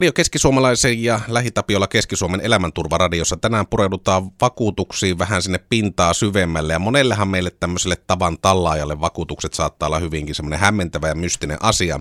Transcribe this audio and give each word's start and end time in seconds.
Radio 0.00 0.12
Keskisuomalaisen 0.12 1.02
ja 1.02 1.20
Lähitapiolla 1.28 1.86
Keski-Suomen 1.86 2.40
elämänturvaradiossa 2.40 3.36
tänään 3.36 3.66
pureudutaan 3.66 4.30
vakuutuksiin 4.40 5.18
vähän 5.18 5.42
sinne 5.42 5.58
pintaa 5.68 6.14
syvemmälle 6.14 6.72
ja 6.72 6.78
monellehan 6.78 7.28
meille 7.28 7.50
tämmöiselle 7.50 7.96
tavan 8.06 8.38
tallaajalle 8.42 9.00
vakuutukset 9.00 9.54
saattaa 9.54 9.86
olla 9.86 9.98
hyvinkin 9.98 10.34
semmoinen 10.34 10.58
hämmentävä 10.58 11.08
ja 11.08 11.14
mystinen 11.14 11.58
asia. 11.60 12.00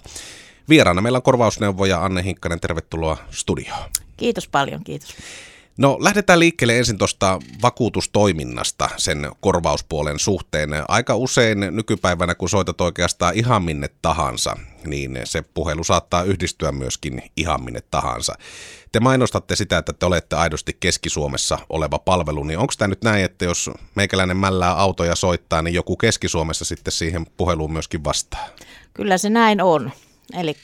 Vieraana 0.70 1.02
meillä 1.02 1.18
on 1.18 1.23
korvausneuvoja 1.23 2.05
Anne 2.05 2.23
Hinkkanen, 2.23 2.60
tervetuloa 2.60 3.18
studioon. 3.31 3.89
Kiitos 4.18 4.48
paljon, 4.48 4.84
kiitos. 4.84 5.16
No 5.77 5.98
lähdetään 6.00 6.39
liikkeelle 6.39 6.77
ensin 6.77 6.98
tuosta 6.98 7.39
vakuutustoiminnasta 7.62 8.89
sen 8.98 9.32
korvauspuolen 9.39 10.20
suhteen. 10.20 10.70
Aika 10.88 11.16
usein 11.16 11.59
nykypäivänä, 11.59 12.36
kun 12.36 12.50
soitat 12.50 12.82
oikeastaan 12.82 13.36
ihan 13.36 13.64
minne 13.64 13.89
tahansa, 14.02 14.57
niin 14.89 15.20
se 15.23 15.43
puhelu 15.54 15.83
saattaa 15.83 16.23
yhdistyä 16.23 16.71
myöskin 16.71 17.21
ihan 17.38 17.63
minne 17.63 17.81
tahansa. 17.91 18.35
Te 18.91 18.99
mainostatte 18.99 19.55
sitä, 19.55 19.77
että 19.77 19.93
te 19.93 20.05
olette 20.05 20.35
aidosti 20.35 20.77
Keski-Suomessa 20.80 21.59
oleva 21.70 21.99
palvelu, 21.99 22.43
niin 22.43 22.59
onko 22.59 22.73
tämä 22.77 22.88
nyt 22.88 23.03
näin, 23.03 23.26
että 23.26 23.45
jos 23.45 23.70
meikäläinen 23.95 24.38
mällää 24.38 24.71
autoja 24.71 25.16
soittaa, 25.16 25.62
niin 25.62 25.73
joku 25.73 25.95
Keski-Suomessa 25.98 26.66
sitten 26.66 26.91
siihen 26.91 27.26
puheluun 27.38 27.73
myöskin 27.73 28.03
vastaa? 28.03 28.48
Kyllä 28.93 29.17
se 29.17 29.29
näin 29.29 29.62
on. 29.62 29.91
Eli 30.40 30.57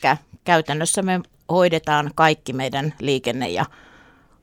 käytännössä 0.43 1.01
me 1.01 1.20
hoidetaan 1.49 2.12
kaikki 2.15 2.53
meidän 2.53 2.93
liikenne- 2.99 3.49
ja 3.49 3.65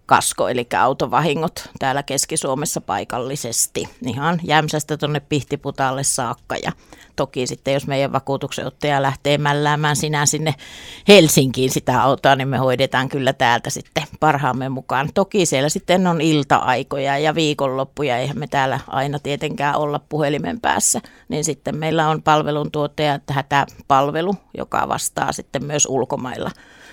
kasko, 0.08 0.48
eli 0.48 0.66
autovahingot 0.78 1.70
täällä 1.78 2.02
Keski-Suomessa 2.02 2.80
paikallisesti, 2.80 3.88
ihan 4.06 4.40
Jämsästä 4.44 4.96
tuonne 4.96 5.20
Pihtiputalle 5.20 6.04
saakka. 6.04 6.56
Ja 6.62 6.72
toki 7.16 7.46
sitten, 7.46 7.74
jos 7.74 7.86
meidän 7.86 8.12
vakuutuksenottaja 8.12 9.02
lähtee 9.02 9.38
mälläämään 9.38 9.96
sinä 9.96 10.26
sinne 10.26 10.54
Helsinkiin 11.08 11.70
sitä 11.70 12.02
autoa, 12.02 12.36
niin 12.36 12.48
me 12.48 12.58
hoidetaan 12.58 13.08
kyllä 13.08 13.32
täältä 13.32 13.70
sitten 13.70 14.04
parhaamme 14.20 14.68
mukaan. 14.68 15.08
Toki 15.14 15.46
siellä 15.46 15.68
sitten 15.68 16.06
on 16.06 16.20
ilta-aikoja 16.20 17.18
ja 17.18 17.34
viikonloppuja, 17.34 18.18
eihän 18.18 18.38
me 18.38 18.46
täällä 18.46 18.80
aina 18.86 19.18
tietenkään 19.18 19.76
olla 19.76 20.00
puhelimen 20.08 20.60
päässä, 20.60 21.00
niin 21.28 21.44
sitten 21.44 21.76
meillä 21.76 22.08
on 22.08 22.22
palveluntuottaja 22.22 23.20
hätäpalvelu, 23.30 24.34
joka 24.56 24.88
vastaa 24.88 25.32
sitten 25.32 25.64
myös 25.64 25.86
ulkomailla 25.86 26.50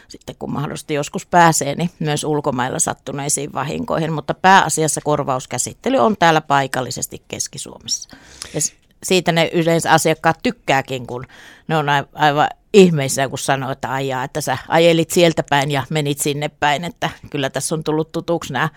sitten 0.07 0.35
kun 0.39 0.53
mahdollisesti 0.53 0.93
joskus 0.93 1.25
pääsee, 1.25 1.75
niin 1.75 1.89
myös 1.99 2.23
ulkomailla 2.23 2.79
sattuneisiin 2.79 3.53
vahinkoihin, 3.53 4.13
mutta 4.13 4.33
pääasiassa 4.33 5.01
korvauskäsittely 5.03 5.97
on 5.97 6.17
täällä 6.17 6.41
paikallisesti 6.41 7.23
Keski-Suomessa. 7.27 8.17
Ja 8.53 8.59
siitä 9.03 9.31
ne 9.31 9.49
yleensä 9.53 9.91
asiakkaat 9.91 10.39
tykkääkin, 10.43 11.07
kun 11.07 11.25
ne 11.67 11.77
on 11.77 11.85
aivan 12.13 12.47
ihmeissä, 12.73 13.29
kun 13.29 13.39
sanoo, 13.39 13.71
että 13.71 13.93
ajaa, 13.93 14.23
että 14.23 14.41
sä 14.41 14.57
ajelit 14.67 15.11
sieltä 15.11 15.43
päin 15.49 15.71
ja 15.71 15.83
menit 15.89 16.19
sinne 16.19 16.49
päin, 16.49 16.83
että 16.83 17.09
kyllä 17.29 17.49
tässä 17.49 17.75
on 17.75 17.83
tullut 17.83 18.11
tutuksi 18.11 18.53
nämä 18.53 18.69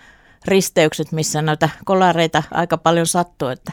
risteykset, 0.45 1.11
missä 1.11 1.41
noita 1.41 1.69
kolareita 1.85 2.43
aika 2.51 2.77
paljon 2.77 3.07
sattuu, 3.07 3.47
että 3.47 3.71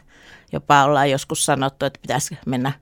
jopa 0.53 0.85
ollaan 0.85 1.11
joskus 1.11 1.45
sanottu, 1.45 1.87
että 1.87 2.01
pitäisi 2.03 2.39
mennä 2.47 2.73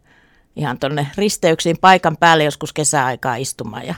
ihan 0.57 0.79
tuonne 0.79 1.07
risteyksiin 1.17 1.79
paikan 1.81 2.17
päälle 2.17 2.45
joskus 2.45 2.73
kesäaikaa 2.73 3.37
istumaan 3.37 3.87
ja 3.87 3.95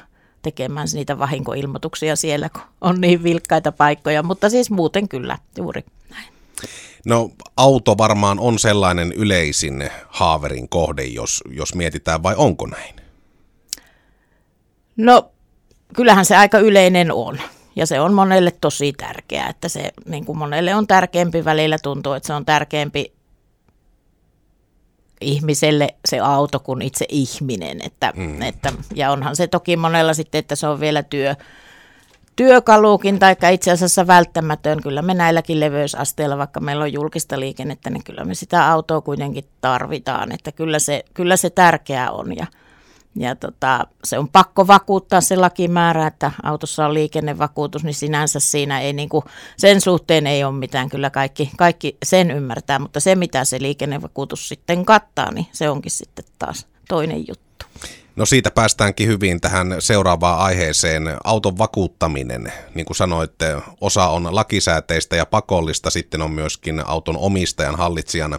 tekemään 0.47 0.89
niitä 0.95 1.19
vahinkoilmoituksia 1.19 2.17
siellä, 2.17 2.49
kun 2.49 2.63
on 2.81 3.01
niin 3.01 3.23
vilkkaita 3.23 3.73
paikkoja, 3.73 4.23
mutta 4.23 4.51
siis 4.51 4.71
muuten 4.71 5.09
kyllä 5.09 5.39
juuri 5.59 5.85
näin. 6.11 6.29
No 7.07 7.31
auto 7.57 7.99
varmaan 7.99 8.39
on 8.39 8.59
sellainen 8.59 9.13
yleisin 9.13 9.91
haaverin 10.09 10.69
kohde, 10.69 11.05
jos, 11.05 11.43
jos 11.51 11.75
mietitään, 11.75 12.23
vai 12.23 12.35
onko 12.37 12.67
näin? 12.67 12.95
No 14.97 15.31
kyllähän 15.97 16.25
se 16.25 16.37
aika 16.37 16.59
yleinen 16.59 17.13
on. 17.13 17.39
Ja 17.77 17.87
se 17.87 18.01
on 18.01 18.15
monelle 18.15 18.51
tosi 18.61 18.93
tärkeää, 18.93 19.49
että 19.49 19.69
se 19.69 19.93
niin 20.09 20.25
kuin 20.25 20.39
monelle 20.39 20.75
on 20.75 20.87
tärkeämpi 20.87 21.45
välillä 21.45 21.79
tuntuu, 21.79 22.13
että 22.13 22.27
se 22.27 22.33
on 22.33 22.45
tärkeämpi 22.45 23.13
ihmiselle 25.21 25.95
se 26.09 26.19
auto 26.19 26.61
kuin 26.61 26.83
itse 26.83 27.05
ihminen. 27.09 27.81
Että, 27.83 28.13
mm. 28.17 28.43
että, 28.43 28.73
ja 28.95 29.11
onhan 29.11 29.37
se 29.37 29.47
toki 29.47 29.77
monella 29.77 30.15
sitten, 30.15 30.39
että 30.39 30.57
se 30.57 30.67
on 30.67 30.81
vielä 30.81 31.03
työ, 31.03 31.35
työkaluukin 32.37 33.19
tai 33.19 33.37
itse 33.53 33.71
asiassa 33.71 34.07
välttämätön. 34.07 34.83
Kyllä 34.83 35.03
me 35.03 35.15
näilläkin 35.15 35.61
leveysasteilla, 35.61 36.39
vaikka 36.39 36.61
meillä 36.61 36.83
on 36.83 36.93
julkista 36.93 37.41
liikennettä, 37.41 37.91
niin 37.91 38.05
kyllä 38.05 38.25
me 38.25 38.35
sitä 38.35 38.71
autoa 38.71 39.01
kuitenkin 39.01 39.45
tarvitaan. 39.61 40.33
Että 40.33 40.53
kyllä 40.53 40.79
se, 40.79 41.05
kyllä 41.15 41.37
se 41.37 41.51
tärkeää 41.51 42.11
on 42.11 42.37
ja, 42.37 42.47
ja 43.17 43.37
tota, 43.37 43.87
se 44.05 44.19
on 44.19 44.29
pakko 44.29 44.67
vakuuttaa 44.67 45.21
se 45.21 45.37
lakimäärä, 45.37 46.07
että 46.07 46.31
autossa 46.43 46.87
on 46.87 46.95
liikennevakuutus, 46.95 47.85
niin 47.85 47.95
sinänsä 47.95 48.41
siinä 48.41 48.81
ei 48.81 48.93
niinku, 48.93 49.25
sen 49.57 49.81
suhteen 49.81 50.27
ei 50.27 50.45
ole 50.45 50.55
mitään, 50.55 50.89
kyllä 50.89 51.11
kaikki, 51.11 51.51
kaikki 51.57 51.97
sen 52.05 52.31
ymmärtää, 52.31 52.79
mutta 52.79 53.01
se 53.01 53.15
mitä 53.15 53.45
se 53.45 53.61
liikennevakuutus 53.61 54.49
sitten 54.49 54.85
kattaa, 54.85 55.33
niin 55.33 55.47
se 55.53 55.71
onkin 55.71 55.93
sitten 55.93 56.25
taas 56.39 56.67
toinen 56.89 57.25
juttu. 57.29 57.67
No 58.17 58.27
siitä 58.27 58.51
päästäänkin 58.51 59.09
hyvin 59.09 59.41
tähän 59.41 59.77
seuraavaan 59.79 60.39
aiheeseen, 60.39 61.03
auton 61.25 61.59
vakuuttaminen. 61.59 62.53
Niin 62.75 62.87
kuin 62.87 62.97
sanoitte, 62.97 63.57
osa 63.81 64.09
on 64.09 64.35
lakisääteistä 64.35 65.17
ja 65.17 65.27
pakollista, 65.27 65.91
sitten 65.91 66.23
on 66.23 66.31
myöskin 66.31 66.87
auton 66.87 67.17
omistajan 67.17 67.77
hallitsijan 67.77 68.39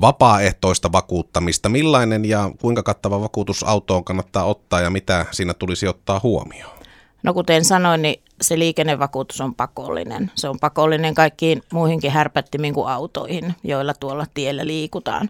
vapaaehtoista 0.00 0.92
vakuuttamista. 0.92 1.68
Millainen 1.68 2.24
ja 2.24 2.50
kuinka 2.60 2.82
kattava 2.82 3.20
vakuutus 3.20 3.62
autoon 3.62 4.04
kannattaa 4.04 4.44
ottaa 4.44 4.80
ja 4.80 4.90
mitä 4.90 5.26
siinä 5.30 5.54
tulisi 5.54 5.88
ottaa 5.88 6.20
huomioon? 6.22 6.78
No 7.22 7.34
kuten 7.34 7.64
sanoin, 7.64 8.02
niin 8.02 8.22
se 8.42 8.58
liikennevakuutus 8.58 9.40
on 9.40 9.54
pakollinen. 9.54 10.30
Se 10.34 10.48
on 10.48 10.58
pakollinen 10.60 11.14
kaikkiin 11.14 11.62
muihinkin 11.72 12.10
härpättimiin 12.10 12.74
kuin 12.74 12.88
autoihin, 12.88 13.54
joilla 13.64 13.94
tuolla 13.94 14.26
tiellä 14.34 14.66
liikutaan. 14.66 15.28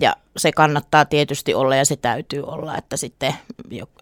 Ja 0.00 0.16
se 0.36 0.52
kannattaa 0.52 1.04
tietysti 1.04 1.54
olla 1.54 1.76
ja 1.76 1.84
se 1.84 1.96
täytyy 1.96 2.42
olla, 2.42 2.76
että 2.76 2.96
sitten 2.96 3.34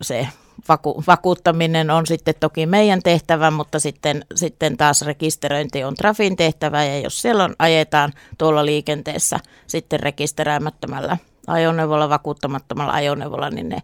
se 0.03 0.29
vaku- 0.69 1.05
vakuuttaminen 1.07 1.91
on 1.91 2.07
sitten 2.07 2.35
toki 2.41 2.67
meidän 2.67 3.03
tehtävä, 3.03 3.51
mutta 3.51 3.79
sitten, 3.79 4.25
sitten 4.35 4.77
taas 4.77 5.03
rekisteröinti 5.03 5.85
on 5.85 5.95
Trafin 5.95 6.37
tehtävä 6.37 6.85
ja 6.85 7.01
jos 7.01 7.23
siellä 7.23 7.45
on, 7.45 7.55
ajetaan 7.59 8.13
tuolla 8.39 8.67
liikenteessä 8.67 9.41
sitten 9.67 10.01
rekisteröimättömällä 10.01 11.17
ajoneuvolla, 11.47 12.09
vakuuttamattomalla 12.09 12.93
ajoneuvolla, 12.93 13.51
niin 13.51 13.69
ne 13.69 13.79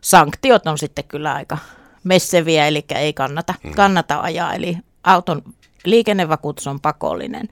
sanktiot 0.00 0.66
on 0.66 0.78
sitten 0.78 1.04
kyllä 1.04 1.34
aika 1.34 1.58
messeviä, 2.04 2.66
eli 2.66 2.84
ei 2.94 3.12
kannata, 3.12 3.54
mm. 3.64 3.72
kannata 3.72 4.20
ajaa. 4.20 4.54
Eli 4.54 4.78
auton 5.04 5.42
liikennevakuutus 5.84 6.66
on 6.66 6.80
pakollinen. 6.80 7.48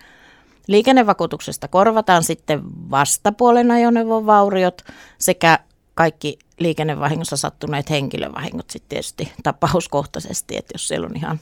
Liikennevakuutuksesta 0.68 1.68
korvataan 1.68 2.24
sitten 2.24 2.60
vastapuolen 2.90 3.70
ajoneuvon 3.70 4.26
vauriot 4.26 4.82
sekä 5.18 5.58
kaikki 5.94 6.38
liikennevahingossa 6.58 7.36
sattuneet 7.36 7.90
henkilövahingot 7.90 8.70
sitten 8.70 8.88
tietysti 8.88 9.32
tapauskohtaisesti, 9.42 10.56
että 10.56 10.74
jos 10.74 10.88
siellä 10.88 11.06
on 11.06 11.16
ihan 11.16 11.40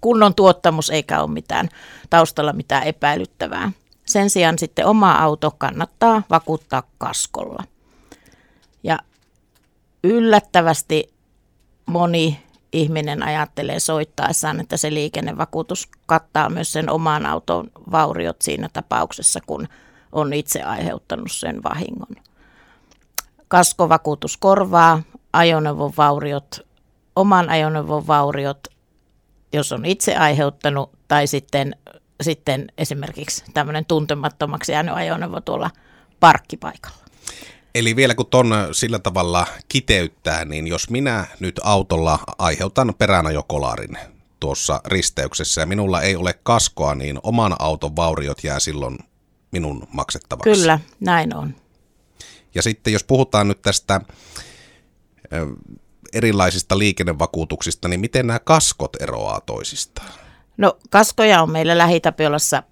kunnon 0.00 0.34
tuottamus 0.34 0.90
eikä 0.90 1.22
ole 1.22 1.30
mitään 1.30 1.68
taustalla 2.10 2.52
mitään 2.52 2.82
epäilyttävää. 2.82 3.72
Sen 4.06 4.30
sijaan 4.30 4.58
sitten 4.58 4.86
oma 4.86 5.12
auto 5.12 5.50
kannattaa 5.58 6.22
vakuuttaa 6.30 6.82
kaskolla. 6.98 7.64
Ja 8.82 8.98
yllättävästi 10.04 11.14
moni 11.86 12.42
ihminen 12.72 13.22
ajattelee 13.22 13.80
soittaessaan, 13.80 14.60
että 14.60 14.76
se 14.76 14.94
liikennevakuutus 14.94 15.88
kattaa 16.06 16.50
myös 16.50 16.72
sen 16.72 16.90
oman 16.90 17.26
auton 17.26 17.70
vauriot 17.90 18.42
siinä 18.42 18.68
tapauksessa, 18.72 19.40
kun 19.46 19.68
on 20.12 20.32
itse 20.32 20.62
aiheuttanut 20.62 21.32
sen 21.32 21.62
vahingon. 21.62 22.27
Kaskovakuutus 23.48 24.36
korvaa 24.36 25.02
ajoneuvon 25.32 25.92
vauriot, 25.96 26.66
oman 27.16 27.50
ajoneuvon 27.50 28.06
vauriot, 28.06 28.68
jos 29.52 29.72
on 29.72 29.84
itse 29.84 30.16
aiheuttanut, 30.16 30.90
tai 31.08 31.26
sitten, 31.26 31.76
sitten 32.22 32.66
esimerkiksi 32.78 33.44
tämmöinen 33.54 33.84
tuntemattomaksi 33.84 34.72
jäänyt 34.72 34.94
ajoneuvo 34.94 35.40
tuolla 35.40 35.70
parkkipaikalla. 36.20 36.98
Eli 37.74 37.96
vielä 37.96 38.14
kun 38.14 38.26
ton 38.26 38.54
sillä 38.72 38.98
tavalla 38.98 39.46
kiteyttää, 39.68 40.44
niin 40.44 40.66
jos 40.66 40.90
minä 40.90 41.26
nyt 41.40 41.60
autolla 41.64 42.18
aiheutan 42.38 42.94
peränajokolarin 42.98 43.98
tuossa 44.40 44.80
risteyksessä 44.86 45.60
ja 45.60 45.66
minulla 45.66 46.02
ei 46.02 46.16
ole 46.16 46.34
kaskoa, 46.42 46.94
niin 46.94 47.18
oman 47.22 47.56
auton 47.58 47.96
vauriot 47.96 48.44
jää 48.44 48.60
silloin 48.60 48.98
minun 49.50 49.88
maksettavaksi. 49.92 50.50
Kyllä, 50.50 50.80
näin 51.00 51.36
on. 51.36 51.54
Ja 52.54 52.62
sitten 52.62 52.92
jos 52.92 53.04
puhutaan 53.04 53.48
nyt 53.48 53.62
tästä 53.62 54.00
erilaisista 56.12 56.78
liikennevakuutuksista, 56.78 57.88
niin 57.88 58.00
miten 58.00 58.26
nämä 58.26 58.38
kaskot 58.38 59.02
eroaa 59.02 59.40
toisistaan? 59.40 60.12
No 60.56 60.78
kaskoja 60.90 61.42
on 61.42 61.50
meillä 61.50 61.78
Lähitapiolassa 61.78 62.62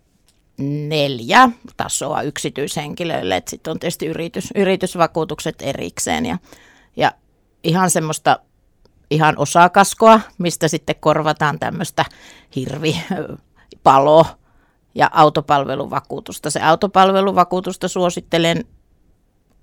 neljä 0.88 1.48
tasoa 1.76 2.22
yksityishenkilöille, 2.22 3.42
sitten 3.48 3.70
on 3.70 3.78
tietysti 3.78 4.06
yritys, 4.06 4.48
yritysvakuutukset 4.54 5.62
erikseen 5.62 6.26
ja, 6.26 6.38
ja 6.96 7.12
ihan 7.64 7.90
semmoista 7.90 8.40
ihan 9.10 9.38
osakaskoa, 9.38 10.20
mistä 10.38 10.68
sitten 10.68 10.96
korvataan 11.00 11.58
tämmöistä 11.58 12.04
hirvi, 12.56 13.00
palo 13.82 14.26
ja 14.94 15.10
autopalveluvakuutusta. 15.12 16.50
Se 16.50 16.60
autopalveluvakuutusta 16.60 17.88
suosittelen 17.88 18.64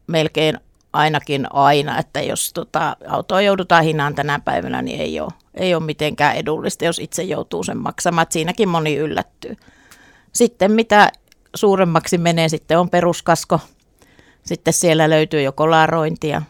melkein 0.07 0.57
ainakin 0.94 1.47
aina, 1.53 2.00
että 2.00 2.21
jos 2.21 2.53
tota, 2.53 2.97
autoa 3.07 3.41
joudutaan 3.41 3.83
hinaan 3.83 4.15
tänä 4.15 4.39
päivänä, 4.39 4.81
niin 4.81 5.01
ei 5.01 5.19
ole, 5.19 5.31
ei 5.53 5.75
ole 5.75 5.83
mitenkään 5.83 6.35
edullista, 6.35 6.85
jos 6.85 7.00
itse 7.00 7.23
joutuu 7.23 7.63
sen 7.63 7.77
maksamaan. 7.77 8.27
Siinäkin 8.29 8.69
moni 8.69 8.95
yllättyy. 8.95 9.55
Sitten 10.33 10.71
mitä 10.71 11.11
suuremmaksi 11.55 12.17
menee, 12.17 12.50
sitten 12.50 12.79
on 12.79 12.89
peruskasko. 12.89 13.59
Sitten 14.44 14.73
siellä 14.73 15.09
löytyy 15.09 15.41
jo 15.41 15.51
kolarointia. 15.51 16.41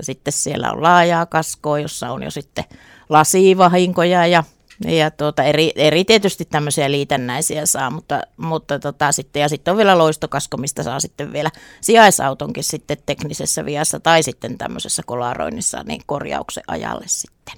Sitten 0.00 0.32
siellä 0.32 0.72
on 0.72 0.82
laajaa 0.82 1.26
kaskoa, 1.26 1.78
jossa 1.78 2.12
on 2.12 2.22
jo 2.22 2.30
sitten 2.30 2.64
lasivahinkoja 3.08 4.26
ja 4.26 4.44
ja 4.84 5.10
tuota, 5.10 5.42
eri, 5.42 5.72
eri 5.76 6.04
tietysti 6.04 6.44
tämmöisiä 6.44 6.90
liitännäisiä 6.90 7.66
saa, 7.66 7.90
mutta, 7.90 8.22
mutta 8.36 8.78
tota, 8.78 9.12
sitten, 9.12 9.40
ja 9.40 9.48
sitten 9.48 9.72
on 9.72 9.78
vielä 9.78 9.98
loistokasko, 9.98 10.56
mistä 10.56 10.82
saa 10.82 11.00
sitten 11.00 11.32
vielä 11.32 11.50
sijaisautonkin 11.80 12.64
sitten 12.64 12.96
teknisessä 13.06 13.64
viassa 13.64 14.00
tai 14.00 14.22
sitten 14.22 14.58
tämmöisessä 14.58 15.02
kolaroinnissa 15.06 15.82
niin 15.82 16.02
korjauksen 16.06 16.64
ajalle 16.66 17.04
sitten. 17.06 17.54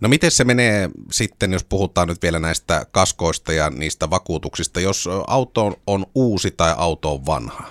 No 0.00 0.08
miten 0.08 0.30
se 0.30 0.44
menee 0.44 0.90
sitten, 1.12 1.52
jos 1.52 1.64
puhutaan 1.64 2.08
nyt 2.08 2.22
vielä 2.22 2.38
näistä 2.38 2.86
kaskoista 2.90 3.52
ja 3.52 3.70
niistä 3.70 4.10
vakuutuksista, 4.10 4.80
jos 4.80 5.08
auto 5.26 5.78
on 5.86 6.06
uusi 6.14 6.50
tai 6.50 6.74
auto 6.76 7.12
on 7.12 7.26
vanha, 7.26 7.68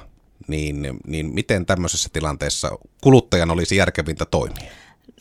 niin, 0.48 1.00
niin 1.08 1.34
miten 1.34 1.66
tämmöisessä 1.66 2.10
tilanteessa 2.14 2.72
kuluttajan 3.02 3.52
olisi 3.52 3.76
järkevintä 3.76 4.26
toimia? 4.26 4.72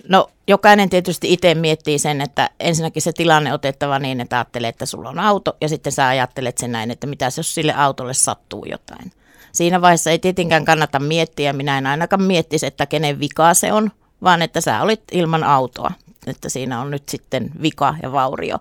No 0.08 0.30
jokainen 0.46 0.90
tietysti 0.90 1.32
itse 1.32 1.54
miettii 1.54 1.98
sen, 1.98 2.20
että 2.20 2.50
ensinnäkin 2.60 3.02
se 3.02 3.12
tilanne 3.12 3.54
otettava 3.54 3.98
niin, 3.98 4.20
että 4.20 4.36
ajattelee, 4.36 4.68
että 4.68 4.86
sulla 4.86 5.08
on 5.08 5.18
auto 5.18 5.56
ja 5.60 5.68
sitten 5.68 5.92
sä 5.92 6.08
ajattelet 6.08 6.58
sen 6.58 6.72
näin, 6.72 6.90
että 6.90 7.06
mitä 7.06 7.24
jos 7.36 7.54
sille 7.54 7.74
autolle 7.74 8.14
sattuu 8.14 8.64
jotain. 8.64 9.12
Siinä 9.52 9.80
vaiheessa 9.80 10.10
ei 10.10 10.18
tietenkään 10.18 10.64
kannata 10.64 10.98
miettiä, 10.98 11.52
minä 11.52 11.78
en 11.78 11.86
ainakaan 11.86 12.22
miettisi, 12.22 12.66
että 12.66 12.86
kenen 12.86 13.20
vika 13.20 13.54
se 13.54 13.72
on, 13.72 13.90
vaan 14.22 14.42
että 14.42 14.60
sä 14.60 14.82
olit 14.82 15.02
ilman 15.12 15.44
autoa, 15.44 15.90
että 16.26 16.48
siinä 16.48 16.80
on 16.80 16.90
nyt 16.90 17.08
sitten 17.08 17.50
vika 17.62 17.94
ja 18.02 18.12
vaurio. 18.12 18.58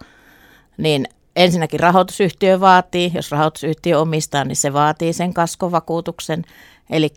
Niin 0.78 1.08
ensinnäkin 1.36 1.80
rahoitusyhtiö 1.80 2.60
vaatii, 2.60 3.12
jos 3.16 3.32
rahoitusyhtiö 3.32 4.00
omistaa, 4.00 4.44
niin 4.44 4.56
se 4.56 4.74
vaatii 4.74 5.14
sen 5.14 5.34
kaskovakuutuksen, 5.34 6.46
eli 6.90 7.14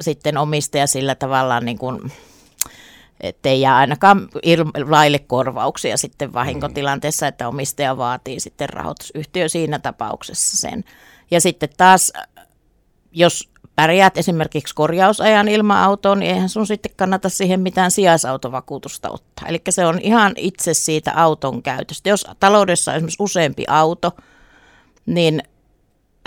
sitten 0.00 0.38
omistaja 0.38 0.86
sillä 0.86 1.14
tavalla 1.14 1.60
niin 1.60 1.78
kuin 1.78 2.12
ettei 3.20 3.60
jää 3.60 3.76
ainakaan 3.76 4.28
laille 4.88 5.18
korvauksia 5.18 5.96
sitten 5.96 6.32
vahinkotilanteessa, 6.32 7.26
että 7.26 7.48
omistaja 7.48 7.96
vaatii 7.96 8.40
sitten 8.40 8.68
rahoitusyhtiö 8.68 9.48
siinä 9.48 9.78
tapauksessa 9.78 10.56
sen. 10.56 10.84
Ja 11.30 11.40
sitten 11.40 11.68
taas, 11.76 12.12
jos 13.12 13.50
pärjäät 13.76 14.16
esimerkiksi 14.16 14.74
korjausajan 14.74 15.48
ilman 15.48 15.78
autoon, 15.78 16.18
niin 16.18 16.34
eihän 16.34 16.48
sun 16.48 16.66
sitten 16.66 16.92
kannata 16.96 17.28
siihen 17.28 17.60
mitään 17.60 17.90
sijaisautovakuutusta 17.90 19.10
ottaa. 19.10 19.48
Eli 19.48 19.62
se 19.70 19.86
on 19.86 20.00
ihan 20.02 20.32
itse 20.36 20.74
siitä 20.74 21.12
auton 21.14 21.62
käytöstä. 21.62 22.08
Jos 22.08 22.26
taloudessa 22.40 22.90
on 22.90 22.96
esimerkiksi 22.96 23.22
useampi 23.22 23.64
auto, 23.68 24.12
niin 25.06 25.42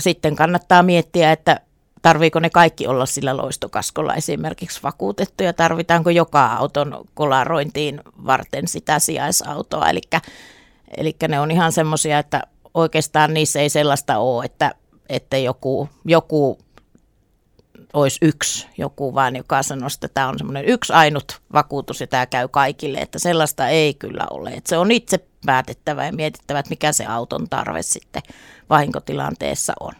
sitten 0.01 0.35
kannattaa 0.35 0.83
miettiä, 0.83 1.31
että 1.31 1.61
tarviiko 2.01 2.39
ne 2.39 2.50
kaikki 2.50 2.88
olla 2.88 3.06
sillä 3.06 3.38
loistokaskolla 3.38 4.15
esimerkiksi 4.15 4.83
vakuutettu 4.83 5.44
ja 5.44 5.53
tarvitaanko 5.53 6.09
joka 6.09 6.45
auton 6.45 7.06
kolarointiin 7.13 8.01
varten 8.25 8.68
sitä 8.68 9.00
sijaisautoa. 9.00 9.89
Eli, 9.89 10.01
eli 10.98 11.15
ne 11.27 11.39
on 11.39 11.51
ihan 11.51 11.71
semmoisia, 11.71 12.19
että 12.19 12.42
oikeastaan 12.74 13.33
niissä 13.33 13.59
ei 13.59 13.69
sellaista 13.69 14.18
ole, 14.18 14.45
että, 14.45 14.71
että 15.09 15.38
joku, 15.38 15.89
joku 16.06 16.57
olisi 17.94 18.18
yksi, 18.21 18.68
joku 18.77 19.15
vaan, 19.15 19.36
joka 19.36 19.63
sanoo, 19.63 19.89
että 19.94 20.07
tämä 20.07 20.30
on 20.30 20.38
semmoinen 20.38 20.65
yksi 20.65 20.94
ainut 20.94 21.42
vakuutus 21.53 22.01
ja 22.01 22.07
tämä 22.07 22.25
käy 22.25 22.48
kaikille, 22.48 22.98
että 22.98 23.19
sellaista 23.19 23.68
ei 23.68 23.94
kyllä 23.94 24.27
ole. 24.30 24.50
Että 24.50 24.69
se 24.69 24.77
on 24.77 24.92
itse 24.92 25.19
päätettävä 25.45 26.06
ja 26.06 26.13
mietittävä, 26.13 26.59
että 26.59 26.69
mikä 26.69 26.94
se 26.94 27.06
auton 27.06 27.50
tarve 27.50 27.81
sitten 27.81 28.21
vahinkotilanteessa 28.69 29.74
on 29.80 29.94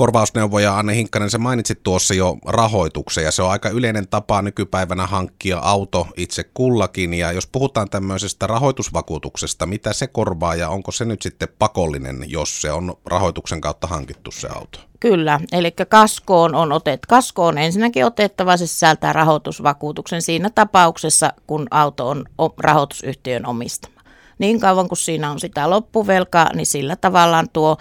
korvausneuvoja 0.00 0.78
Anne 0.78 0.94
Hinkkanen, 0.94 1.30
sä 1.30 1.38
mainitsit 1.38 1.82
tuossa 1.82 2.14
jo 2.14 2.36
rahoituksen 2.46 3.24
ja 3.24 3.30
se 3.30 3.42
on 3.42 3.50
aika 3.50 3.68
yleinen 3.68 4.08
tapa 4.08 4.42
nykypäivänä 4.42 5.06
hankkia 5.06 5.58
auto 5.58 6.06
itse 6.16 6.44
kullakin 6.54 7.14
ja 7.14 7.32
jos 7.32 7.46
puhutaan 7.46 7.90
tämmöisestä 7.90 8.46
rahoitusvakuutuksesta, 8.46 9.66
mitä 9.66 9.92
se 9.92 10.06
korvaa 10.06 10.54
ja 10.54 10.68
onko 10.68 10.92
se 10.92 11.04
nyt 11.04 11.22
sitten 11.22 11.48
pakollinen, 11.58 12.24
jos 12.26 12.62
se 12.62 12.72
on 12.72 12.94
rahoituksen 13.06 13.60
kautta 13.60 13.86
hankittu 13.86 14.30
se 14.30 14.48
auto? 14.48 14.78
Kyllä, 15.00 15.40
eli 15.52 15.72
kaskoon 15.88 16.54
on, 16.54 16.72
otet, 16.72 17.06
kaskoon 17.06 17.58
ensinnäkin 17.58 18.04
otettava, 18.04 18.56
se 18.56 18.66
sisältää 18.66 19.12
rahoitusvakuutuksen 19.12 20.22
siinä 20.22 20.50
tapauksessa, 20.50 21.32
kun 21.46 21.66
auto 21.70 22.08
on 22.08 22.24
rahoitusyhtiön 22.58 23.46
omistama. 23.46 24.00
Niin 24.38 24.60
kauan 24.60 24.88
kuin 24.88 24.98
siinä 24.98 25.30
on 25.30 25.40
sitä 25.40 25.70
loppuvelkaa, 25.70 26.54
niin 26.54 26.66
sillä 26.66 26.96
tavallaan 26.96 27.48
tuo 27.52 27.76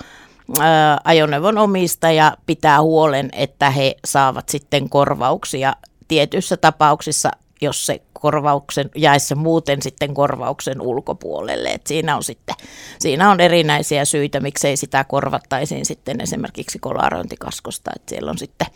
ajoneuvon 1.04 1.58
omistaja 1.58 2.38
pitää 2.46 2.82
huolen, 2.82 3.30
että 3.34 3.70
he 3.70 3.96
saavat 4.06 4.50
sitten 4.50 4.90
korvauksia 4.90 5.76
tietyissä 6.08 6.58
tapauksissa, 6.58 7.32
jos 7.62 7.86
se 7.86 8.02
korvauksen, 8.14 8.90
jäisi 8.96 9.36
muuten 9.36 9.82
sitten 9.82 10.14
korvauksen 10.14 10.82
ulkopuolelle. 10.82 11.70
Et 11.70 11.88
siinä, 11.88 12.16
on 12.16 12.24
sitten, 12.24 12.56
siinä 13.00 13.32
on 13.32 13.40
erinäisiä 13.40 14.06
syitä, 14.06 14.40
miksei 14.40 14.78
sitä 14.78 15.04
korvattaisiin 15.04 15.86
sitten 15.86 16.22
esimerkiksi 16.22 16.80
kolarointikaskosta. 16.80 17.92
Et 17.96 18.10
siellä 18.10 18.32
on 18.32 18.38
sitten 18.38 18.68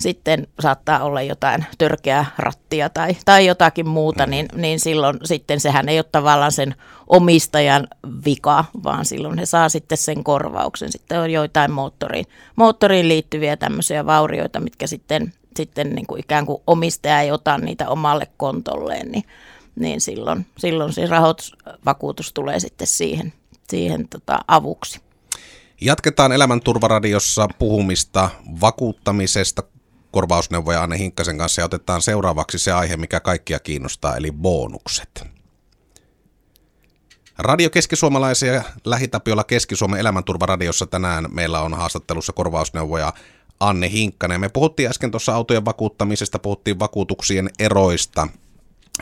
sitten 0.00 0.46
saattaa 0.60 1.04
olla 1.04 1.22
jotain 1.22 1.64
törkeää 1.78 2.26
rattia 2.38 2.88
tai, 2.88 3.16
tai 3.24 3.46
jotakin 3.46 3.88
muuta, 3.88 4.26
niin, 4.26 4.48
niin 4.54 4.80
silloin 4.80 5.18
sitten 5.24 5.60
sehän 5.60 5.88
ei 5.88 5.98
ole 5.98 6.04
tavallaan 6.12 6.52
sen 6.52 6.74
omistajan 7.06 7.88
vika, 8.24 8.64
vaan 8.84 9.04
silloin 9.04 9.38
he 9.38 9.46
saa 9.46 9.68
sitten 9.68 9.98
sen 9.98 10.24
korvauksen. 10.24 10.92
Sitten 10.92 11.20
on 11.20 11.30
joitain 11.30 11.70
moottoriin, 11.70 12.26
moottoriin 12.56 13.08
liittyviä 13.08 13.56
tämmöisiä 13.56 14.06
vaurioita, 14.06 14.60
mitkä 14.60 14.86
sitten, 14.86 15.32
sitten 15.56 15.90
niin 15.90 16.06
kuin 16.06 16.20
ikään 16.20 16.46
kuin 16.46 16.62
omistaja 16.66 17.20
ei 17.20 17.32
ota 17.32 17.58
niitä 17.58 17.88
omalle 17.88 18.28
kontolleen, 18.36 19.10
niin, 19.10 19.24
niin 19.76 20.00
silloin, 20.00 20.46
silloin 20.58 20.92
se 20.92 21.06
rahoitusvakuutus 21.06 22.32
tulee 22.32 22.60
sitten 22.60 22.86
siihen, 22.86 23.32
siihen 23.68 24.08
tota 24.08 24.38
avuksi. 24.48 25.00
Jatketaan 25.80 26.32
Elämänturvaradiossa 26.32 27.48
puhumista 27.58 28.30
vakuuttamisesta, 28.60 29.62
korvausneuvoja 30.10 30.82
Anne 30.82 30.98
Hinkkasen 30.98 31.38
kanssa 31.38 31.60
ja 31.60 31.64
otetaan 31.64 32.02
seuraavaksi 32.02 32.58
se 32.58 32.72
aihe, 32.72 32.96
mikä 32.96 33.20
kaikkia 33.20 33.58
kiinnostaa, 33.58 34.16
eli 34.16 34.32
bonukset. 34.32 35.24
Radio 37.38 37.70
Keskisuomalaisia 37.70 38.62
Lähitapiolla 38.84 39.44
Keski-Suomen 39.44 40.00
elämänturvaradiossa 40.00 40.86
tänään 40.86 41.26
meillä 41.32 41.60
on 41.60 41.74
haastattelussa 41.74 42.32
korvausneuvoja 42.32 43.12
Anne 43.60 43.90
Hinkkanen. 43.90 44.40
Me 44.40 44.48
puhuttiin 44.48 44.88
äsken 44.88 45.10
tuossa 45.10 45.34
autojen 45.34 45.64
vakuuttamisesta, 45.64 46.38
puhuttiin 46.38 46.78
vakuutuksien 46.78 47.50
eroista 47.58 48.28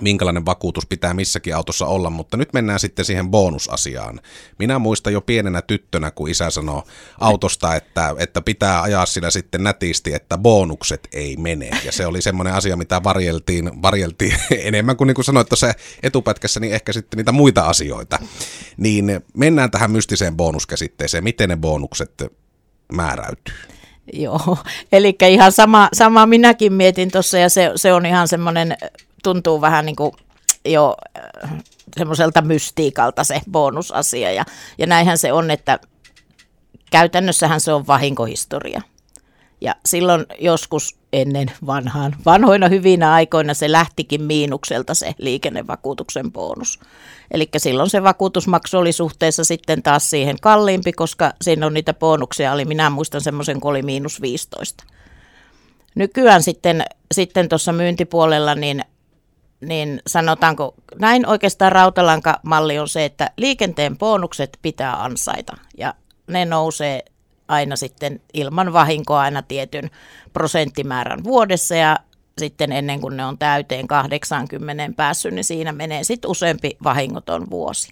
minkälainen 0.00 0.46
vakuutus 0.46 0.86
pitää 0.86 1.14
missäkin 1.14 1.56
autossa 1.56 1.86
olla, 1.86 2.10
mutta 2.10 2.36
nyt 2.36 2.52
mennään 2.52 2.80
sitten 2.80 3.04
siihen 3.04 3.28
bonusasiaan. 3.28 4.20
Minä 4.58 4.78
muistan 4.78 5.12
jo 5.12 5.20
pienenä 5.20 5.62
tyttönä, 5.62 6.10
kun 6.10 6.30
isä 6.30 6.50
sanoi 6.50 6.82
autosta, 7.20 7.76
että, 7.76 8.14
että 8.18 8.40
pitää 8.42 8.82
ajaa 8.82 9.06
sillä 9.06 9.30
sitten 9.30 9.62
nätisti, 9.62 10.14
että 10.14 10.38
bonukset 10.38 11.08
ei 11.12 11.36
mene. 11.36 11.70
Ja 11.84 11.92
se 11.92 12.06
oli 12.06 12.22
semmoinen 12.22 12.54
asia, 12.54 12.76
mitä 12.76 13.02
varjeltiin, 13.04 13.82
varjeltiin 13.82 14.36
enemmän 14.68 14.96
kuin, 14.96 15.06
niin 15.06 15.14
kuin 15.14 15.24
sanoit 15.24 15.48
tuossa 15.48 15.72
etupätkässä, 16.02 16.60
niin 16.60 16.74
ehkä 16.74 16.92
sitten 16.92 17.18
niitä 17.18 17.32
muita 17.32 17.62
asioita. 17.62 18.18
Niin 18.76 19.20
mennään 19.36 19.70
tähän 19.70 19.90
mystiseen 19.90 20.36
bonuskäsitteeseen. 20.36 21.24
Miten 21.24 21.48
ne 21.48 21.56
bonukset 21.56 22.24
määräytyy? 22.92 23.54
Joo, 24.12 24.58
eli 24.92 25.16
ihan 25.28 25.52
sama, 25.52 25.88
sama 25.92 26.26
minäkin 26.26 26.72
mietin 26.72 27.10
tuossa 27.10 27.38
ja 27.38 27.48
se, 27.48 27.70
se 27.76 27.92
on 27.92 28.06
ihan 28.06 28.28
semmoinen 28.28 28.76
tuntuu 29.22 29.60
vähän 29.60 29.87
niin 29.87 29.96
kuin 29.96 30.12
jo 30.64 30.96
äh, 31.44 31.50
semmoiselta 31.98 32.42
mystiikalta 32.42 33.25
se 33.25 33.40
bonusasia. 33.50 34.32
Ja, 34.32 34.44
ja 34.78 34.87
näinhän 34.87 35.18
se 35.18 35.32
on, 35.32 35.50
että 35.50 35.78
käytännössähän 36.90 37.60
se 37.60 37.72
on 37.72 37.87
vahinkohistoria. 37.87 38.82
Ja 39.60 39.75
silloin 39.87 40.26
joskus 40.40 40.98
ennen 41.12 41.50
vanhaan, 41.66 42.16
vanhoina 42.26 42.68
hyvinä 42.68 43.12
aikoina 43.12 43.54
se 43.54 43.72
lähtikin 43.72 44.22
miinukselta 44.22 44.94
se 44.94 45.14
liikennevakuutuksen 45.18 46.32
bonus. 46.32 46.80
Eli 47.30 47.48
silloin 47.56 47.90
se 47.90 48.02
vakuutusmaksu 48.02 48.78
oli 48.78 48.92
suhteessa 48.92 49.44
sitten 49.44 49.82
taas 49.82 50.10
siihen 50.10 50.37
kalliimpi, 50.42 50.92
koska 50.92 51.32
siinä 51.42 51.66
on 51.66 51.75
niitä 51.75 51.94
bonuksia, 51.94 52.52
oli 52.52 52.64
minä 52.64 52.90
muistan 52.90 53.20
semmoisen, 53.20 53.60
kun 53.60 53.70
oli 53.70 53.82
miinus 53.82 54.20
15. 54.20 54.84
Nykyään 55.94 56.42
sitten, 56.42 56.84
sitten 57.14 57.48
tuossa 57.48 57.72
myyntipuolella 57.72 58.54
niin 58.54 58.84
niin 59.60 60.02
sanotaanko, 60.06 60.74
näin 61.00 61.26
oikeastaan 61.26 61.72
rautalankamalli 61.72 62.78
on 62.78 62.88
se, 62.88 63.04
että 63.04 63.30
liikenteen 63.36 63.98
bonukset 63.98 64.58
pitää 64.62 65.02
ansaita 65.02 65.56
ja 65.78 65.94
ne 66.26 66.44
nousee 66.44 67.04
aina 67.48 67.76
sitten 67.76 68.20
ilman 68.34 68.72
vahinkoa 68.72 69.20
aina 69.20 69.42
tietyn 69.42 69.90
prosenttimäärän 70.32 71.24
vuodessa 71.24 71.74
ja 71.74 71.98
sitten 72.38 72.72
ennen 72.72 73.00
kuin 73.00 73.16
ne 73.16 73.24
on 73.24 73.38
täyteen 73.38 73.88
80 73.88 74.90
päässyt, 74.96 75.34
niin 75.34 75.44
siinä 75.44 75.72
menee 75.72 76.04
sitten 76.04 76.30
useampi 76.30 76.76
vahingoton 76.84 77.50
vuosi. 77.50 77.90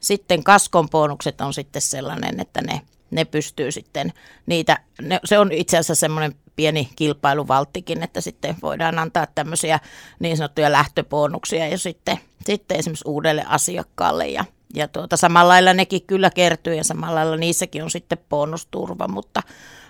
Sitten 0.00 0.44
kaskon 0.44 0.90
bonukset 0.90 1.40
on 1.40 1.54
sitten 1.54 1.82
sellainen, 1.82 2.40
että 2.40 2.60
ne, 2.62 2.80
ne 3.10 3.24
pystyy 3.24 3.72
sitten 3.72 4.12
niitä, 4.46 4.78
ne, 5.02 5.20
se 5.24 5.38
on 5.38 5.52
itse 5.52 5.76
asiassa 5.76 5.94
semmoinen 5.94 6.34
pieni 6.56 6.88
kilpailuvalttikin, 6.96 8.02
että 8.02 8.20
sitten 8.20 8.56
voidaan 8.62 8.98
antaa 8.98 9.26
tämmöisiä 9.34 9.80
niin 10.18 10.36
sanottuja 10.36 10.72
lähtöbonuksia 10.72 11.68
ja 11.68 11.78
sitten, 11.78 12.18
sitten 12.44 12.78
esimerkiksi 12.78 13.08
uudelle 13.08 13.44
asiakkaalle. 13.48 14.28
Ja, 14.28 14.44
ja 14.74 14.88
tuota, 14.88 15.16
samalla 15.16 15.48
lailla 15.48 15.74
nekin 15.74 16.02
kyllä 16.06 16.30
kertyy 16.30 16.74
ja 16.74 16.84
samalla 16.84 17.14
lailla 17.14 17.36
niissäkin 17.36 17.82
on 17.82 17.90
sitten 17.90 18.18
bonusturva, 18.30 19.08
mutta, 19.08 19.42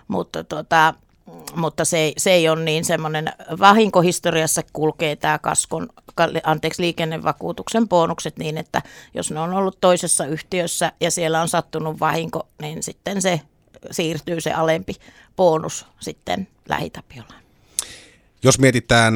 mutta 0.09 0.45
tuota, 0.45 0.95
mutta 1.55 1.85
se, 1.85 2.13
se 2.17 2.31
ei 2.33 2.49
ole 2.49 2.65
niin 2.65 2.85
semmoinen, 2.85 3.33
vahinkohistoriassa 3.61 4.63
kulkee 4.73 5.17
tämä 5.17 5.39
kaskon, 5.39 5.89
anteeksi 6.45 6.83
liikennevakuutuksen 6.83 7.89
bonukset 7.89 8.39
niin, 8.39 8.59
että 8.59 8.83
jos 9.15 9.31
ne 9.31 9.41
on 9.41 9.55
ollut 9.55 9.79
toisessa 9.81 10.27
yhtiössä 10.27 10.93
ja 11.01 11.11
siellä 11.11 11.43
on 11.43 11.49
sattunut 11.49 12.01
vahinko, 12.01 12.49
niin 12.61 12.83
sitten 12.83 13.23
se 13.23 13.41
siirtyy 13.91 14.41
se 14.41 14.53
alempi 14.53 14.95
bonus 15.37 15.87
sitten 16.01 16.49
lähitapiolaan. 16.69 17.45
Jos 18.43 18.59
mietitään 18.59 19.15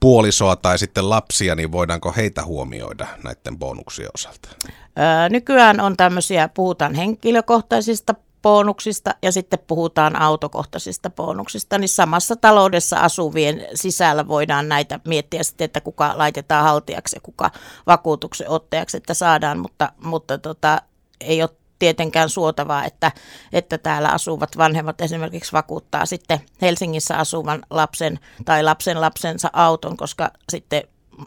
puolisoa 0.00 0.56
tai 0.56 0.78
sitten 0.78 1.10
lapsia, 1.10 1.54
niin 1.54 1.72
voidaanko 1.72 2.12
heitä 2.16 2.44
huomioida 2.44 3.06
näiden 3.24 3.58
bonuksien 3.58 4.10
osalta? 4.14 4.48
Öö, 4.68 5.28
nykyään 5.28 5.80
on 5.80 5.96
tämmöisiä, 5.96 6.48
puhutaan 6.48 6.94
henkilökohtaisista 6.94 8.14
bonuksista 8.42 9.14
ja 9.22 9.32
sitten 9.32 9.58
puhutaan 9.66 10.16
autokohtaisista 10.20 11.10
bonuksista, 11.10 11.78
niin 11.78 11.88
samassa 11.88 12.36
taloudessa 12.36 13.00
asuvien 13.00 13.66
sisällä 13.74 14.28
voidaan 14.28 14.68
näitä 14.68 15.00
miettiä 15.04 15.42
sitten, 15.42 15.64
että 15.64 15.80
kuka 15.80 16.12
laitetaan 16.16 16.64
haltijaksi 16.64 17.16
ja 17.16 17.20
kuka 17.20 17.50
vakuutuksen 17.86 18.48
ottajaksi, 18.48 18.96
että 18.96 19.14
saadaan, 19.14 19.58
mutta, 19.58 19.92
mutta 20.04 20.38
tota, 20.38 20.82
ei 21.20 21.42
ole 21.42 21.50
tietenkään 21.78 22.28
suotavaa, 22.28 22.84
että, 22.84 23.12
että 23.52 23.78
täällä 23.78 24.08
asuvat 24.08 24.58
vanhemmat 24.58 25.00
esimerkiksi 25.00 25.52
vakuuttaa 25.52 26.06
sitten 26.06 26.40
Helsingissä 26.62 27.16
asuvan 27.16 27.62
lapsen 27.70 28.18
tai 28.44 28.62
lapsen 28.62 29.00
lapsensa 29.00 29.50
auton, 29.52 29.96
koska 29.96 30.30
sitten 30.52 30.82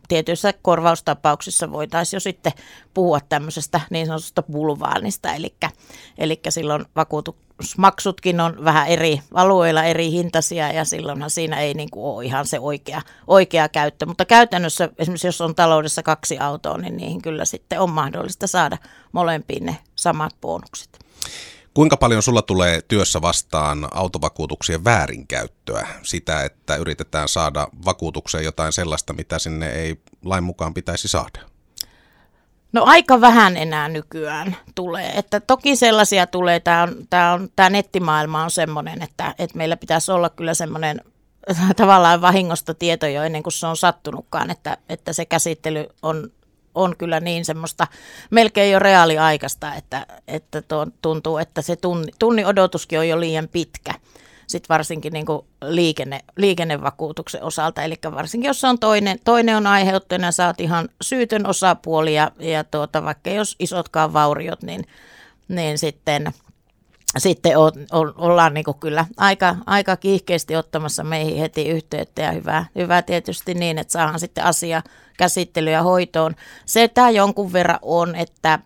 tietyissä 0.07 0.53
korvaustapauksissa 0.61 1.71
voitaisiin 1.71 2.17
jo 2.17 2.19
sitten 2.19 2.51
puhua 2.93 3.19
tämmöisestä 3.19 3.81
niin 3.89 4.05
sanotusta 4.05 4.43
bulvaanista, 4.43 5.33
eli, 5.33 5.55
eli 6.17 6.39
silloin 6.49 6.85
vakuutusmaksutkin 6.95 8.39
on 8.39 8.65
vähän 8.65 8.87
eri 8.87 9.21
alueilla 9.33 9.83
eri 9.83 10.11
hintaisia 10.11 10.71
ja 10.71 10.85
silloinhan 10.85 11.29
siinä 11.29 11.59
ei 11.59 11.73
niin 11.73 11.89
kuin 11.89 12.05
ole 12.05 12.25
ihan 12.25 12.47
se 12.47 12.59
oikea, 12.59 13.01
oikea 13.27 13.69
käyttö, 13.69 14.05
mutta 14.05 14.25
käytännössä 14.25 14.89
esimerkiksi 14.97 15.27
jos 15.27 15.41
on 15.41 15.55
taloudessa 15.55 16.03
kaksi 16.03 16.37
autoa, 16.39 16.77
niin 16.77 16.97
niihin 16.97 17.21
kyllä 17.21 17.45
sitten 17.45 17.79
on 17.79 17.89
mahdollista 17.89 18.47
saada 18.47 18.77
molempiin 19.11 19.65
ne 19.65 19.77
samat 19.95 20.35
bonukset. 20.41 20.99
Kuinka 21.73 21.97
paljon 21.97 22.23
sulla 22.23 22.41
tulee 22.41 22.81
työssä 22.81 23.21
vastaan 23.21 23.87
autovakuutuksien 23.93 24.83
väärinkäyttöä? 24.83 25.87
Sitä, 26.03 26.43
että 26.43 26.75
yritetään 26.75 27.27
saada 27.27 27.67
vakuutukseen 27.85 28.43
jotain 28.43 28.73
sellaista, 28.73 29.13
mitä 29.13 29.39
sinne 29.39 29.71
ei 29.71 30.01
lain 30.25 30.43
mukaan 30.43 30.73
pitäisi 30.73 31.07
saada? 31.07 31.39
No 32.73 32.83
aika 32.85 33.21
vähän 33.21 33.57
enää 33.57 33.89
nykyään 33.89 34.57
tulee. 34.75 35.09
Että 35.09 35.39
toki 35.39 35.75
sellaisia 35.75 36.27
tulee, 36.27 36.59
tämä, 36.59 36.83
on, 36.83 36.95
tämä, 37.09 37.33
on, 37.33 37.49
tämä 37.55 37.69
nettimaailma 37.69 38.43
on 38.43 38.51
semmoinen, 38.51 39.01
että, 39.01 39.35
että 39.39 39.57
meillä 39.57 39.77
pitäisi 39.77 40.11
olla 40.11 40.29
kyllä 40.29 40.53
semmoinen 40.53 41.01
tavallaan 41.75 42.21
vahingosta 42.21 42.73
tieto 42.73 43.07
jo 43.07 43.23
ennen 43.23 43.43
kuin 43.43 43.53
se 43.53 43.67
on 43.67 43.77
sattunutkaan, 43.77 44.49
että, 44.49 44.77
että 44.89 45.13
se 45.13 45.25
käsittely 45.25 45.85
on 46.01 46.31
on 46.75 46.97
kyllä 46.97 47.19
niin 47.19 47.45
semmoista 47.45 47.87
melkein 48.31 48.71
jo 48.71 48.79
reaaliaikaista, 48.79 49.73
että, 49.75 50.05
että 50.27 50.63
tuntuu, 51.01 51.37
että 51.37 51.61
se 51.61 51.75
tunni, 51.75 52.11
tunnin 52.19 52.45
odotuskin 52.45 52.99
on 52.99 53.07
jo 53.07 53.19
liian 53.19 53.47
pitkä. 53.51 53.93
Sitten 54.47 54.69
varsinkin 54.69 55.13
niin 55.13 55.25
liikenne, 55.65 56.19
liikennevakuutuksen 56.37 57.43
osalta, 57.43 57.83
eli 57.83 57.95
varsinkin 58.15 58.47
jos 58.47 58.63
on 58.63 58.79
toinen, 58.79 59.19
toinen 59.23 59.57
on 59.57 59.67
aiheuttajana, 59.67 60.29
oot 60.47 60.59
ihan 60.59 60.89
syytön 61.01 61.47
osapuoli 61.47 62.15
ja, 62.15 62.31
ja 62.39 62.63
tuota, 62.63 63.03
vaikka 63.03 63.29
jos 63.29 63.55
isotkaan 63.59 64.13
vauriot, 64.13 64.63
niin, 64.63 64.83
niin 65.47 65.77
sitten 65.77 66.33
sitten 67.17 67.57
on, 67.57 67.71
on, 67.91 68.13
ollaan 68.17 68.53
niin 68.53 68.65
kyllä 68.79 69.05
aika, 69.17 69.55
aika 69.65 69.97
kiihkeästi 69.97 70.55
ottamassa 70.55 71.03
meihin 71.03 71.37
heti 71.37 71.69
yhteyttä 71.69 72.21
ja 72.21 72.31
hyvä, 72.31 72.65
hyvä 72.75 73.01
tietysti 73.01 73.53
niin, 73.53 73.77
että 73.77 73.91
saadaan 73.91 74.19
sitten 74.19 74.43
asia 74.43 74.81
käsittelyä 75.17 75.83
hoitoon. 75.83 76.35
Se 76.65 76.87
tämä 76.87 77.09
jonkun 77.09 77.53
verran 77.53 77.79
on, 77.81 78.15
että 78.15 78.59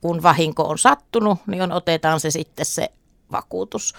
kun 0.00 0.22
vahinko 0.22 0.62
on 0.62 0.78
sattunut, 0.78 1.38
niin 1.46 1.62
on, 1.62 1.72
otetaan 1.72 2.20
se 2.20 2.30
sitten 2.30 2.66
se 2.66 2.88
vakuutus. 3.32 3.94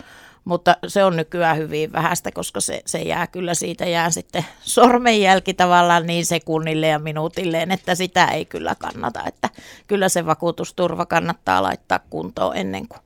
Mutta 0.45 0.75
se 0.88 1.03
on 1.03 1.15
nykyään 1.15 1.57
hyvin 1.57 1.91
vähäistä, 1.91 2.31
koska 2.31 2.62
se, 2.62 2.81
se 2.86 3.00
jää 3.00 3.27
kyllä 3.27 3.53
siitä 3.53 3.86
jää 3.86 4.09
sitten 4.09 4.45
sormenjälki 4.62 5.53
tavallaan 5.53 6.07
niin 6.07 6.25
sekunnille 6.25 6.88
ja 6.88 7.00
minuutilleen, 7.00 7.71
että 7.71 7.95
sitä 7.95 8.25
ei 8.25 8.45
kyllä 8.45 8.75
kannata. 8.75 9.24
Että 9.25 9.50
kyllä 9.88 10.09
se 10.09 10.25
vakuutusturva 10.25 11.05
kannattaa 11.05 11.63
laittaa 11.63 12.00
kuntoon 12.09 12.57
ennen 12.57 12.88
kuin 12.88 13.00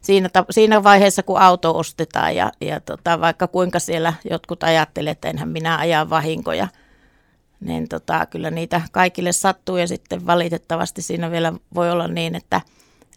siinä, 0.00 0.28
siinä 0.50 0.84
vaiheessa, 0.84 1.22
kun 1.22 1.38
auto 1.38 1.78
ostetaan 1.78 2.36
ja, 2.36 2.52
ja 2.60 2.80
tota, 2.80 3.20
vaikka 3.20 3.46
kuinka 3.48 3.78
siellä 3.78 4.12
jotkut 4.30 4.62
ajattelee, 4.62 5.10
että 5.10 5.28
enhän 5.28 5.48
minä 5.48 5.76
aja 5.76 6.10
vahinkoja, 6.10 6.68
niin 7.60 7.88
tota, 7.88 8.26
kyllä 8.26 8.50
niitä 8.50 8.80
kaikille 8.92 9.32
sattuu 9.32 9.76
ja 9.76 9.88
sitten 9.88 10.26
valitettavasti 10.26 11.02
siinä 11.02 11.30
vielä 11.30 11.52
voi 11.74 11.90
olla 11.90 12.08
niin, 12.08 12.34
että– 12.34 12.60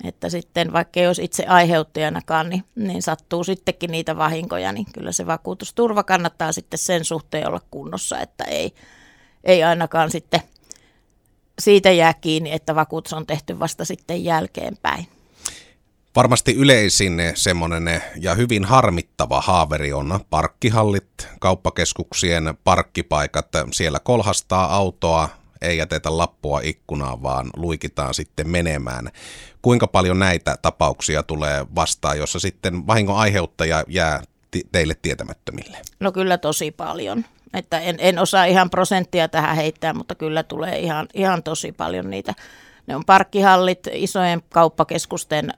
että 0.04 0.30
sitten 0.30 0.74
vaikka 0.74 1.00
ei 1.00 1.08
olisi 1.08 1.24
itse 1.24 1.46
aiheuttajanakaan, 1.46 2.50
niin, 2.50 2.64
niin 2.76 3.02
sattuu 3.02 3.44
sittenkin 3.44 3.92
niitä 3.92 4.18
vahinkoja, 4.18 4.72
niin 4.72 4.86
kyllä 4.94 5.12
se 5.12 5.26
vakuutusturva 5.26 6.04
kannattaa 6.04 6.52
sitten 6.52 6.78
sen 6.78 7.06
suhteen 7.06 7.48
olla 7.48 7.62
kunnossa, 7.72 8.20
että 8.20 8.44
ei, 8.44 8.74
ei 9.44 9.64
ainakaan 9.64 10.12
sitten 10.12 10.42
siitä 11.60 11.92
jää 11.92 12.14
kiinni, 12.14 12.52
että 12.52 12.76
vakuutus 12.76 13.14
on 13.14 13.26
tehty 13.26 13.60
vasta 13.60 13.86
sitten 13.86 14.24
jälkeenpäin. 14.24 15.08
Varmasti 16.16 16.56
yleisin 16.56 17.22
semmoinen 17.34 18.04
ja 18.16 18.36
hyvin 18.36 18.66
harmittava 18.66 19.42
haaveri 19.42 19.94
on 19.94 20.20
parkkihallit, 20.30 21.28
kauppakeskuksien 21.40 22.58
parkkipaikat. 22.64 23.48
Siellä 23.72 24.00
kolhastaa 24.00 24.76
autoa, 24.76 25.30
ei 25.62 25.78
jätetä 25.78 26.18
lappua 26.18 26.60
ikkunaan, 26.64 27.24
vaan 27.24 27.50
luikitaan 27.56 28.14
sitten 28.14 28.50
menemään. 28.50 29.10
Kuinka 29.62 29.88
paljon 29.88 30.20
näitä 30.20 30.58
tapauksia 30.62 31.24
tulee 31.24 31.66
vastaan, 31.76 32.18
jossa 32.18 32.40
sitten 32.40 32.88
vahingon 32.88 33.18
aiheuttaja 33.18 33.84
jää 33.88 34.24
teille 34.72 34.96
tietämättömille? 35.02 35.78
No 36.00 36.12
kyllä 36.12 36.38
tosi 36.38 36.72
paljon. 36.72 37.26
Että 37.54 37.80
en, 37.80 37.96
en 38.00 38.20
osaa 38.20 38.46
ihan 38.46 38.70
prosenttia 38.70 39.28
tähän 39.28 39.56
heittää, 39.56 39.94
mutta 39.94 40.16
kyllä 40.16 40.44
tulee 40.44 40.80
ihan, 40.80 41.08
ihan 41.14 41.44
tosi 41.44 41.72
paljon 41.72 42.10
niitä. 42.10 42.34
Ne 42.88 42.96
on 42.96 43.06
parkkihallit, 43.06 43.88
isojen 43.94 44.42
kauppakeskusten 44.50 45.54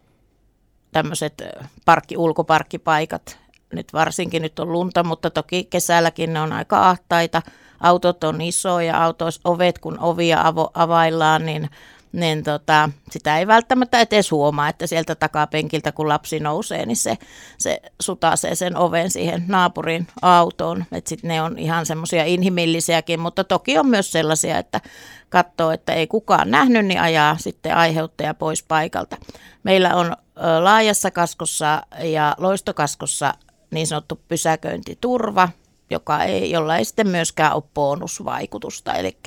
tämmöiset 0.92 1.44
parkki, 1.86 2.18
ulkoparkkipaikat. 2.18 3.38
Nyt 3.74 3.94
varsinkin 3.94 4.42
nyt 4.42 4.60
on 4.60 4.72
lunta, 4.72 5.04
mutta 5.04 5.30
toki 5.30 5.64
kesälläkin 5.64 6.34
ne 6.34 6.42
on 6.42 6.54
aika 6.54 6.90
ahtaita 6.90 7.42
autot 7.82 8.24
on 8.24 8.42
isoja, 8.42 9.04
autos, 9.04 9.40
ovet 9.44 9.80
kun 9.80 10.00
ovia 10.00 10.42
avo, 10.42 10.72
availlaan, 10.74 11.46
niin, 11.46 11.70
niin 12.12 12.44
tota, 12.44 12.90
sitä 13.12 13.38
ei 13.38 13.48
välttämättä 13.48 14.00
edes 14.00 14.32
huomaa, 14.32 14.70
että 14.70 14.88
sieltä 14.88 15.16
takapenkiltä 15.16 15.92
kun 15.92 16.08
lapsi 16.10 16.40
nousee, 16.40 16.86
niin 16.86 16.98
se, 16.98 17.18
se 17.58 17.82
sutasee 18.02 18.56
sen 18.56 18.78
oven 18.78 19.12
siihen 19.12 19.44
naapurin 19.48 20.08
autoon. 20.22 20.86
Että 20.92 21.10
sitten 21.10 21.28
ne 21.28 21.42
on 21.42 21.60
ihan 21.60 21.86
semmoisia 21.86 22.26
inhimillisiäkin, 22.26 23.20
mutta 23.20 23.44
toki 23.44 23.78
on 23.78 23.88
myös 23.88 24.12
sellaisia, 24.12 24.58
että 24.58 24.82
katsoo, 25.30 25.72
että 25.72 25.94
ei 25.94 26.08
kukaan 26.08 26.52
nähnyt, 26.52 26.86
niin 26.86 27.02
ajaa 27.02 27.38
sitten 27.38 27.76
aiheuttaja 27.76 28.34
pois 28.34 28.64
paikalta. 28.64 29.18
Meillä 29.64 29.96
on 29.96 30.16
laajassa 30.60 31.12
kaskossa 31.12 31.82
ja 32.04 32.36
loistokaskossa 32.38 33.34
niin 33.72 33.88
sanottu 33.88 34.22
pysäköintiturva, 34.28 35.50
joka 35.92 36.24
ei, 36.24 36.52
jolla 36.52 36.78
ei 36.78 36.86
sitten 36.86 37.08
myöskään 37.08 37.54
ole 37.54 37.64
bonusvaikutusta. 37.74 38.94
Eli, 38.94 39.18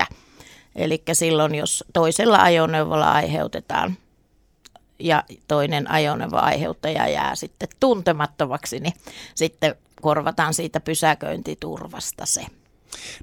eli 0.76 1.02
silloin, 1.12 1.54
jos 1.54 1.84
toisella 1.92 2.38
ajoneuvolla 2.38 3.12
aiheutetaan 3.12 3.96
ja 4.98 5.22
toinen 5.48 5.90
ajoneuvo 5.90 6.36
aiheuttaja 6.36 7.08
jää 7.08 7.34
sitten 7.34 7.68
tuntemattomaksi, 7.80 8.80
niin 8.80 8.94
sitten 9.34 9.74
korvataan 10.02 10.54
siitä 10.54 10.80
pysäköintiturvasta 10.80 12.26
se. 12.26 12.46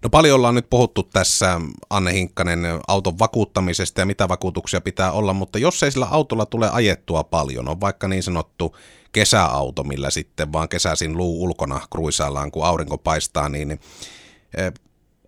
No 0.04 0.10
paljon 0.10 0.36
ollaan 0.36 0.56
nyt 0.56 0.70
puhuttu 0.70 1.04
tässä, 1.04 1.62
Anne 1.90 2.14
Hinkkanen, 2.14 2.60
auton 2.88 3.20
vakuuttamisesta 3.20 4.02
ja 4.02 4.06
mitä 4.06 4.30
vakuutuksia 4.30 4.82
pitää 4.82 5.12
olla, 5.12 5.34
mutta 5.34 5.60
jos 5.60 5.84
ei 5.84 5.92
sillä 5.92 6.08
autolla 6.12 6.46
tule 6.46 6.70
ajettua 6.70 7.24
paljon, 7.24 7.68
on 7.68 7.82
vaikka 7.82 8.08
niin 8.08 8.24
sanottu 8.24 8.76
kesäauto, 9.12 9.84
millä 9.84 10.10
sitten 10.10 10.54
vaan 10.54 10.70
kesäisin 10.70 11.18
luu 11.18 11.44
ulkona 11.44 11.82
kruisaillaan, 11.92 12.52
kun 12.52 12.66
aurinko 12.66 12.98
paistaa, 12.98 13.50
niin 13.50 13.72
eh, 13.72 14.74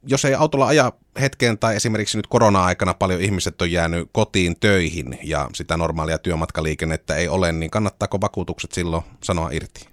jos 0.07 0.25
ei 0.25 0.35
autolla 0.35 0.67
aja 0.67 0.91
hetkeen 1.21 1.57
tai 1.57 1.75
esimerkiksi 1.75 2.17
nyt 2.17 2.27
korona-aikana 2.27 2.93
paljon 2.93 3.21
ihmiset 3.21 3.61
on 3.61 3.71
jäänyt 3.71 4.09
kotiin 4.11 4.59
töihin 4.59 5.19
ja 5.23 5.49
sitä 5.53 5.77
normaalia 5.77 6.17
työmatkaliikennettä 6.17 7.15
ei 7.15 7.27
ole, 7.27 7.51
niin 7.51 7.71
kannattaako 7.71 8.21
vakuutukset 8.21 8.71
silloin 8.71 9.03
sanoa 9.23 9.49
irti? 9.51 9.87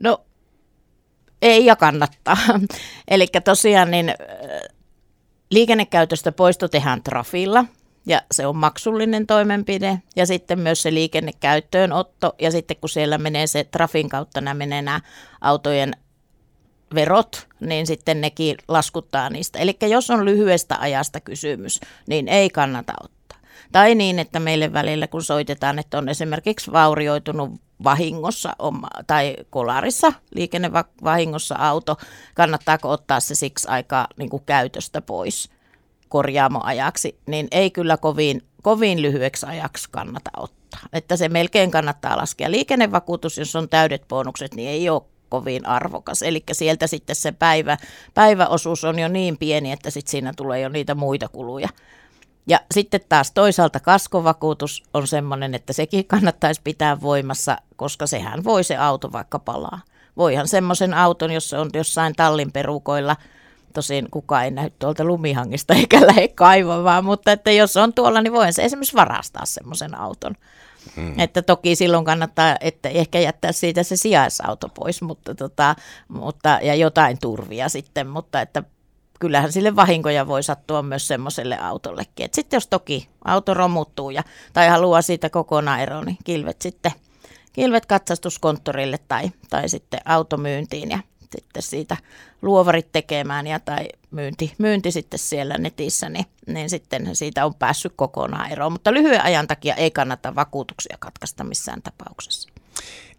No 0.00 0.24
ei 1.42 1.66
ja 1.66 1.76
kannattaa. 1.76 2.36
Eli 3.08 3.26
tosiaan 3.44 3.90
niin 3.90 4.14
liikennekäytöstä 5.50 6.32
poisto 6.32 6.68
tehdään 6.68 7.02
trafilla 7.02 7.64
ja 8.06 8.22
se 8.32 8.46
on 8.46 8.56
maksullinen 8.56 9.26
toimenpide 9.26 10.02
ja 10.16 10.26
sitten 10.26 10.60
myös 10.60 10.82
se 10.82 10.94
liikennekäyttöönotto 10.94 12.34
ja 12.40 12.50
sitten 12.50 12.76
kun 12.76 12.88
siellä 12.88 13.18
menee 13.18 13.46
se 13.46 13.64
trafin 13.64 14.08
kautta 14.08 14.40
nämä 14.40 14.54
menee 14.54 14.82
nämä 14.82 15.00
autojen 15.40 15.92
verot, 16.94 17.48
niin 17.60 17.86
sitten 17.86 18.20
nekin 18.20 18.56
laskuttaa 18.68 19.30
niistä. 19.30 19.58
Eli 19.58 19.76
jos 19.88 20.10
on 20.10 20.24
lyhyestä 20.24 20.76
ajasta 20.80 21.20
kysymys, 21.20 21.80
niin 22.06 22.28
ei 22.28 22.50
kannata 22.50 22.92
ottaa. 23.04 23.38
Tai 23.72 23.94
niin, 23.94 24.18
että 24.18 24.40
meille 24.40 24.72
välillä 24.72 25.06
kun 25.06 25.22
soitetaan, 25.22 25.78
että 25.78 25.98
on 25.98 26.08
esimerkiksi 26.08 26.72
vaurioitunut 26.72 27.50
vahingossa 27.84 28.52
tai 29.06 29.36
kolarissa 29.50 30.12
liikennevahingossa 30.34 31.54
auto, 31.58 31.96
kannattaako 32.34 32.90
ottaa 32.90 33.20
se 33.20 33.34
siksi 33.34 33.68
aikaa 33.68 34.06
niin 34.16 34.30
kuin 34.30 34.42
käytöstä 34.46 35.00
pois 35.00 35.50
korjaamoajaksi, 36.08 37.18
niin 37.26 37.48
ei 37.50 37.70
kyllä 37.70 37.96
kovin, 37.96 38.42
kovin 38.62 39.02
lyhyeksi 39.02 39.46
ajaksi 39.46 39.88
kannata 39.90 40.30
ottaa. 40.36 40.80
Että 40.92 41.16
se 41.16 41.28
melkein 41.28 41.70
kannattaa 41.70 42.16
laskea. 42.16 42.50
Liikennevakuutus, 42.50 43.38
jos 43.38 43.56
on 43.56 43.68
täydet 43.68 44.08
bonukset, 44.08 44.54
niin 44.54 44.68
ei 44.68 44.88
ole 44.88 45.02
kovin 45.28 45.66
arvokas. 45.66 46.22
Eli 46.22 46.42
sieltä 46.52 46.86
sitten 46.86 47.16
se 47.16 47.32
päivä, 47.32 47.76
päiväosuus 48.14 48.84
on 48.84 48.98
jo 48.98 49.08
niin 49.08 49.38
pieni, 49.38 49.72
että 49.72 49.90
sitten 49.90 50.10
siinä 50.10 50.32
tulee 50.36 50.60
jo 50.60 50.68
niitä 50.68 50.94
muita 50.94 51.28
kuluja. 51.28 51.68
Ja 52.46 52.60
sitten 52.74 53.00
taas 53.08 53.32
toisaalta 53.32 53.80
kaskovakuutus 53.80 54.82
on 54.94 55.06
sellainen, 55.06 55.54
että 55.54 55.72
sekin 55.72 56.04
kannattaisi 56.06 56.60
pitää 56.64 57.00
voimassa, 57.00 57.56
koska 57.76 58.06
sehän 58.06 58.44
voi 58.44 58.64
se 58.64 58.76
auto 58.76 59.12
vaikka 59.12 59.38
palaa. 59.38 59.80
Voihan 60.16 60.48
semmoisen 60.48 60.94
auton, 60.94 61.30
jos 61.30 61.50
se 61.50 61.58
on 61.58 61.70
jossain 61.74 62.14
tallin 62.14 62.52
perukoilla, 62.52 63.16
tosin 63.72 64.10
kukaan 64.10 64.44
ei 64.44 64.50
näy 64.50 64.70
tuolta 64.78 65.04
lumihangista 65.04 65.74
eikä 65.74 66.06
lähde 66.06 66.28
kaivamaan, 66.28 67.04
mutta 67.04 67.32
että 67.32 67.50
jos 67.50 67.76
on 67.76 67.92
tuolla, 67.92 68.22
niin 68.22 68.32
voin 68.32 68.52
se 68.52 68.64
esimerkiksi 68.64 68.96
varastaa 68.96 69.46
semmoisen 69.46 69.98
auton. 69.98 70.34
Hmm. 70.96 71.18
Että 71.18 71.42
toki 71.42 71.76
silloin 71.76 72.04
kannattaa, 72.04 72.56
että 72.60 72.88
ehkä 72.88 73.18
jättää 73.18 73.52
siitä 73.52 73.82
se 73.82 73.96
sijaisauto 73.96 74.68
pois, 74.68 75.02
mutta, 75.02 75.34
tota, 75.34 75.76
mutta, 76.08 76.58
ja 76.62 76.74
jotain 76.74 77.18
turvia 77.20 77.68
sitten, 77.68 78.06
mutta 78.06 78.40
että 78.40 78.62
kyllähän 79.22 79.52
sille 79.52 79.76
vahinkoja 79.76 80.26
voi 80.26 80.42
sattua 80.42 80.82
myös 80.82 81.08
semmoiselle 81.08 81.58
autollekin. 81.58 82.24
Et 82.24 82.34
sitten 82.34 82.56
jos 82.56 82.66
toki 82.66 83.08
auto 83.24 83.54
romuttuu 83.54 84.10
ja, 84.10 84.22
tai 84.52 84.68
haluaa 84.68 85.02
siitä 85.02 85.30
kokonaan 85.30 85.80
eroon, 85.80 86.06
niin 86.06 86.16
kilvet 86.24 86.62
sitten 86.62 86.92
kilvet 87.52 87.86
katsastuskonttorille 87.86 88.98
tai, 89.08 89.30
tai 89.50 89.68
sitten 89.68 90.00
automyyntiin 90.04 90.90
ja 90.90 90.98
sitten 91.20 91.62
siitä 91.62 91.96
luovarit 92.42 92.92
tekemään 92.92 93.46
ja 93.46 93.60
tai 93.60 93.88
myynti, 94.10 94.52
myynti 94.58 94.90
sitten 94.92 95.18
siellä 95.18 95.58
netissä, 95.58 96.08
niin, 96.08 96.26
niin 96.46 96.70
sitten 96.70 97.16
siitä 97.16 97.46
on 97.46 97.54
päässyt 97.54 97.92
kokonaan 97.96 98.50
eroon. 98.52 98.72
Mutta 98.72 98.94
lyhyen 98.94 99.24
ajan 99.24 99.46
takia 99.46 99.74
ei 99.74 99.90
kannata 99.90 100.34
vakuutuksia 100.34 100.96
katkaista 101.00 101.44
missään 101.44 101.82
tapauksessa. 101.82 102.48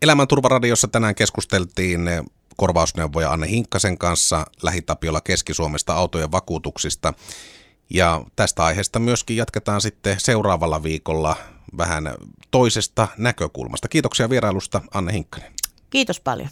Elämänturvaradiossa 0.01 0.87
tänään 0.87 1.15
keskusteltiin 1.15 2.09
korvausneuvoja 2.57 3.31
Anne 3.31 3.49
Hinkkasen 3.49 3.97
kanssa 3.97 4.45
Lähitapiolla 4.61 5.21
Keski-Suomesta 5.21 5.93
autojen 5.93 6.31
vakuutuksista. 6.31 7.13
Ja 7.89 8.23
tästä 8.35 8.65
aiheesta 8.65 8.99
myöskin 8.99 9.37
jatketaan 9.37 9.81
sitten 9.81 10.19
seuraavalla 10.19 10.83
viikolla 10.83 11.35
vähän 11.77 12.15
toisesta 12.51 13.07
näkökulmasta. 13.17 13.87
Kiitoksia 13.87 14.29
vierailusta 14.29 14.81
Anne 14.93 15.13
Hinkkanen. 15.13 15.53
Kiitos 15.89 16.19
paljon. 16.19 16.49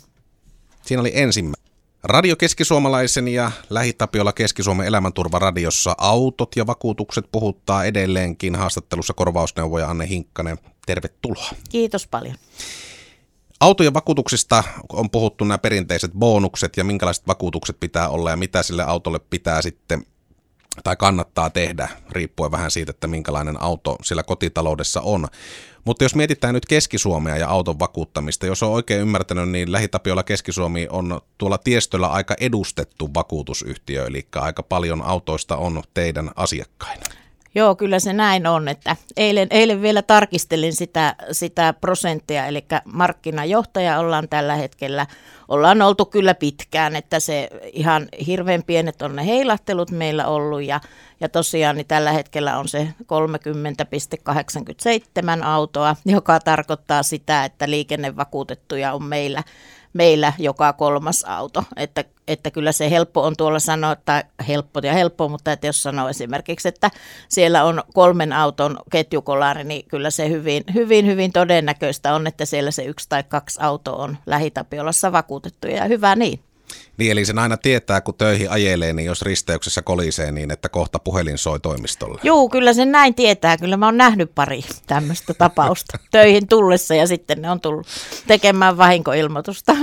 Siinä 0.82 1.02
oli 1.02 1.12
ensimmäinen. 1.14 1.72
Radio 2.04 2.36
Keskisuomalaisen 2.36 3.28
ja 3.28 3.52
Lähitapiolla 3.70 4.34
Keski-Suomen 4.34 4.88
elämänturvaradiossa 4.88 5.96
autot 5.98 6.56
ja 6.56 6.68
vakuutukset 6.68 7.26
puhuttaa 7.32 7.86
edelleenkin 7.86 8.56
haastattelussa 8.56 9.14
korvausneuvoja 9.14 9.90
Anne 9.90 10.08
Hinkkanen. 10.08 10.58
Tervetuloa. 10.86 11.50
Kiitos 11.70 12.08
paljon. 12.08 12.36
Autojen 13.62 13.94
vakuutuksista 13.94 14.64
on 14.94 15.10
puhuttu 15.10 15.44
nämä 15.44 15.58
perinteiset 15.58 16.12
bonukset 16.14 16.78
ja 16.78 16.84
minkälaiset 16.84 17.28
vakuutukset 17.28 17.80
pitää 17.80 18.10
olla 18.10 18.30
ja 18.30 18.38
mitä 18.38 18.64
sille 18.64 18.84
autolle 18.84 19.20
pitää 19.20 19.62
sitten 19.62 20.06
tai 20.84 20.96
kannattaa 20.96 21.50
tehdä, 21.50 21.90
riippuen 22.12 22.52
vähän 22.52 22.72
siitä, 22.72 22.90
että 22.90 23.08
minkälainen 23.08 23.62
auto 23.62 23.98
sillä 24.04 24.24
kotitaloudessa 24.24 25.02
on. 25.02 25.28
Mutta 25.86 26.04
jos 26.04 26.16
mietitään 26.16 26.54
nyt 26.54 26.66
Keski-Suomea 26.66 27.38
ja 27.38 27.50
auton 27.50 27.80
vakuuttamista, 27.80 28.46
jos 28.46 28.64
on 28.64 28.72
oikein 28.72 29.02
ymmärtänyt, 29.02 29.50
niin 29.50 29.72
Lähitapiolla 29.72 30.24
Keski-Suomi 30.24 30.88
on 30.90 31.22
tuolla 31.38 31.58
tiestöllä 31.58 32.08
aika 32.08 32.36
edustettu 32.40 33.14
vakuutusyhtiö, 33.14 34.06
eli 34.06 34.28
aika 34.36 34.64
paljon 34.64 35.02
autoista 35.02 35.58
on 35.58 35.84
teidän 35.94 36.32
asiakkaina. 36.36 37.21
Joo, 37.56 37.76
kyllä 37.76 38.00
se 38.00 38.14
näin 38.14 38.48
on, 38.48 38.68
että 38.68 38.96
eilen, 39.18 39.48
eilen 39.52 39.82
vielä 39.82 40.02
tarkistelin 40.02 40.74
sitä, 40.74 41.16
sitä 41.32 41.74
prosenttia, 41.74 42.46
eli 42.46 42.66
markkinajohtaja 42.86 44.00
ollaan 44.00 44.30
tällä 44.30 44.56
hetkellä, 44.56 45.08
ollaan 45.48 45.82
oltu 45.82 46.06
kyllä 46.06 46.34
pitkään, 46.34 46.96
että 46.96 47.20
se 47.20 47.50
ihan 47.74 48.08
hirveän 48.28 48.64
pienet 48.64 49.02
on 49.02 49.16
ne 49.16 49.26
heilahtelut 49.26 49.92
meillä 49.92 50.28
ollut 50.28 50.64
ja, 50.64 50.82
ja 51.20 51.30
tosiaan 51.30 51.76
niin 51.76 51.88
tällä 51.88 52.12
hetkellä 52.12 52.58
on 52.58 52.68
se 52.68 52.88
30,87 55.40 55.44
autoa, 55.44 55.96
joka 56.06 56.40
tarkoittaa 56.40 57.04
sitä, 57.04 57.46
että 57.46 57.70
liikennevakuutettuja 57.70 58.94
on 58.94 59.04
meillä 59.04 59.44
meillä 59.94 60.34
joka 60.38 60.74
kolmas 60.74 61.24
auto. 61.24 61.64
Että, 61.76 62.04
että 62.28 62.52
kyllä 62.52 62.72
se 62.72 62.90
helppo 62.90 63.24
on 63.24 63.38
tuolla 63.38 63.60
sanoa, 63.60 63.92
että 63.92 64.24
helppo 64.48 64.80
ja 64.84 64.94
helppo, 64.94 65.30
mutta 65.30 65.52
että 65.52 65.68
jos 65.68 65.84
sanoo 65.84 66.10
esimerkiksi, 66.10 66.68
että 66.68 66.92
siellä 67.30 67.64
on 67.64 67.84
kolmen 67.94 68.34
auton 68.34 68.78
ketjukolari, 68.92 69.64
niin 69.64 69.86
kyllä 69.88 70.10
se 70.10 70.30
hyvin, 70.30 70.64
hyvin, 70.74 71.06
hyvin 71.06 71.32
todennäköistä 71.32 72.16
on, 72.16 72.28
että 72.28 72.46
siellä 72.46 72.72
se 72.72 72.84
yksi 72.84 73.10
tai 73.10 73.24
kaksi 73.24 73.60
auto 73.62 73.96
on 73.96 74.18
lähitapiolassa 74.26 75.12
vakuutettu 75.12 75.68
ja 75.68 75.86
hyvä 75.86 76.16
niin. 76.16 76.40
Niin, 76.98 77.12
eli 77.12 77.26
sen 77.26 77.40
aina 77.40 77.58
tietää, 77.58 78.02
kun 78.02 78.14
töihin 78.18 78.52
ajelee, 78.52 78.94
niin 78.94 79.06
jos 79.06 79.22
risteyksessä 79.22 79.82
kolisee, 79.82 80.32
niin 80.32 80.52
että 80.52 80.70
kohta 80.70 81.00
puhelin 81.00 81.38
soi 81.38 81.60
toimistolle. 81.60 82.20
Joo, 82.24 82.50
kyllä 82.50 82.74
sen 82.74 82.92
näin 82.92 83.16
tietää. 83.16 83.58
Kyllä 83.58 83.78
mä 83.78 83.86
oon 83.86 83.98
nähnyt 83.98 84.36
pari 84.36 84.62
tämmöistä 84.88 85.34
tapausta 85.34 85.98
töihin 86.12 86.48
tullessa 86.48 86.96
ja 86.96 87.08
sitten 87.08 87.42
ne 87.42 87.52
on 87.52 87.62
tullut 87.62 87.88
tekemään 88.28 88.78
vahinkoilmoitusta. 88.78 89.76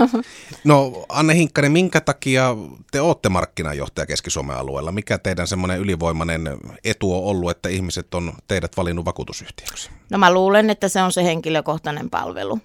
No 0.65 1.05
Anne 1.09 1.35
Hinkkanen, 1.35 1.73
minkä 1.73 2.01
takia 2.01 2.57
te 2.91 3.01
olette 3.01 3.29
markkinajohtaja 3.29 4.07
Keski-Suomen 4.07 4.57
alueella? 4.57 4.93
Mikä 4.93 5.19
teidän 5.19 5.47
semmoinen 5.47 5.79
ylivoimainen 5.79 6.51
etu 6.85 7.15
on 7.15 7.25
ollut, 7.25 7.51
että 7.51 7.69
ihmiset 7.69 8.15
on 8.15 8.33
teidät 8.49 8.77
valinnut 8.77 9.05
vakuutusyhtiöksi? 9.05 9.91
No 10.11 10.19
mä 10.19 10.33
luulen, 10.33 10.71
että 10.71 10.89
se 10.89 11.03
on 11.03 11.13
se 11.13 11.25
henkilökohtainen 11.25 12.11
palvelu. 12.11 12.61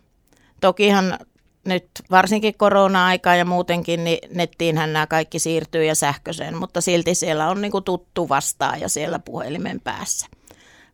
Tokihan 0.61 1.17
nyt 1.65 1.87
varsinkin 2.11 2.57
korona-aikaa 2.57 3.35
ja 3.35 3.45
muutenkin, 3.45 4.03
niin 4.03 4.19
nettiinhän 4.35 4.93
nämä 4.93 5.07
kaikki 5.07 5.39
siirtyy 5.39 5.85
ja 5.85 5.95
sähköiseen, 5.95 6.57
mutta 6.57 6.81
silti 6.81 7.15
siellä 7.15 7.49
on 7.49 7.61
niin 7.61 7.71
kuin 7.71 7.83
tuttu 7.83 8.29
vastaaja 8.29 8.89
siellä 8.89 9.19
puhelimen 9.19 9.79
päässä. 9.79 10.27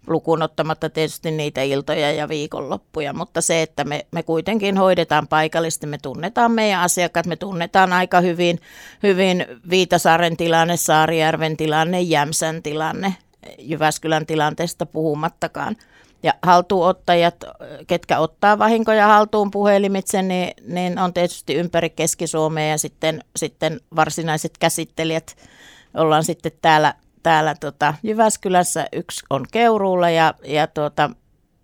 Lukuun 0.08 0.42
ottamatta 0.42 0.90
tietysti 0.90 1.32
niitä 1.32 1.62
iltoja 1.62 2.12
ja 2.12 2.30
viikonloppuja, 2.30 3.14
mutta 3.14 3.42
se, 3.42 3.62
että 3.62 3.84
me, 3.84 4.06
me 4.12 4.24
kuitenkin 4.24 4.78
hoidetaan 4.78 5.28
paikallisesti, 5.28 5.88
me 5.88 5.98
tunnetaan 6.02 6.52
meidän 6.52 6.82
asiakkaat, 6.82 7.26
me 7.26 7.36
tunnetaan 7.36 7.94
aika 7.94 8.22
hyvin, 8.22 8.60
hyvin 9.04 9.46
Viitasaaren 9.70 10.38
tilanne, 10.38 10.78
Saarijärven 10.78 11.58
tilanne, 11.58 12.02
Jämsän 12.02 12.64
tilanne, 12.64 13.16
Jyväskylän 13.60 14.26
tilanteesta 14.26 14.86
puhumattakaan– 14.86 15.76
ja 16.24 16.34
haltuunottajat, 16.42 17.36
ketkä 17.88 18.20
ottaa 18.20 18.60
vahinkoja 18.60 19.08
haltuun 19.08 19.52
puhelimitse, 19.52 20.22
niin, 20.22 20.54
niin 20.74 21.00
on 21.00 21.14
tietysti 21.14 21.56
ympäri 21.56 21.90
Keski-Suomea 21.90 22.68
ja 22.68 22.78
sitten, 22.78 23.24
sitten 23.36 23.80
varsinaiset 23.96 24.58
käsittelijät. 24.58 25.36
Ollaan 25.94 26.24
sitten 26.24 26.52
täällä, 26.62 26.94
täällä 27.24 27.56
tota 27.60 27.94
Jyväskylässä, 28.04 28.88
yksi 28.94 29.26
on 29.30 29.46
Keuruulla 29.52 30.10
ja, 30.10 30.34
ja 30.44 30.68
tuota, 30.68 31.10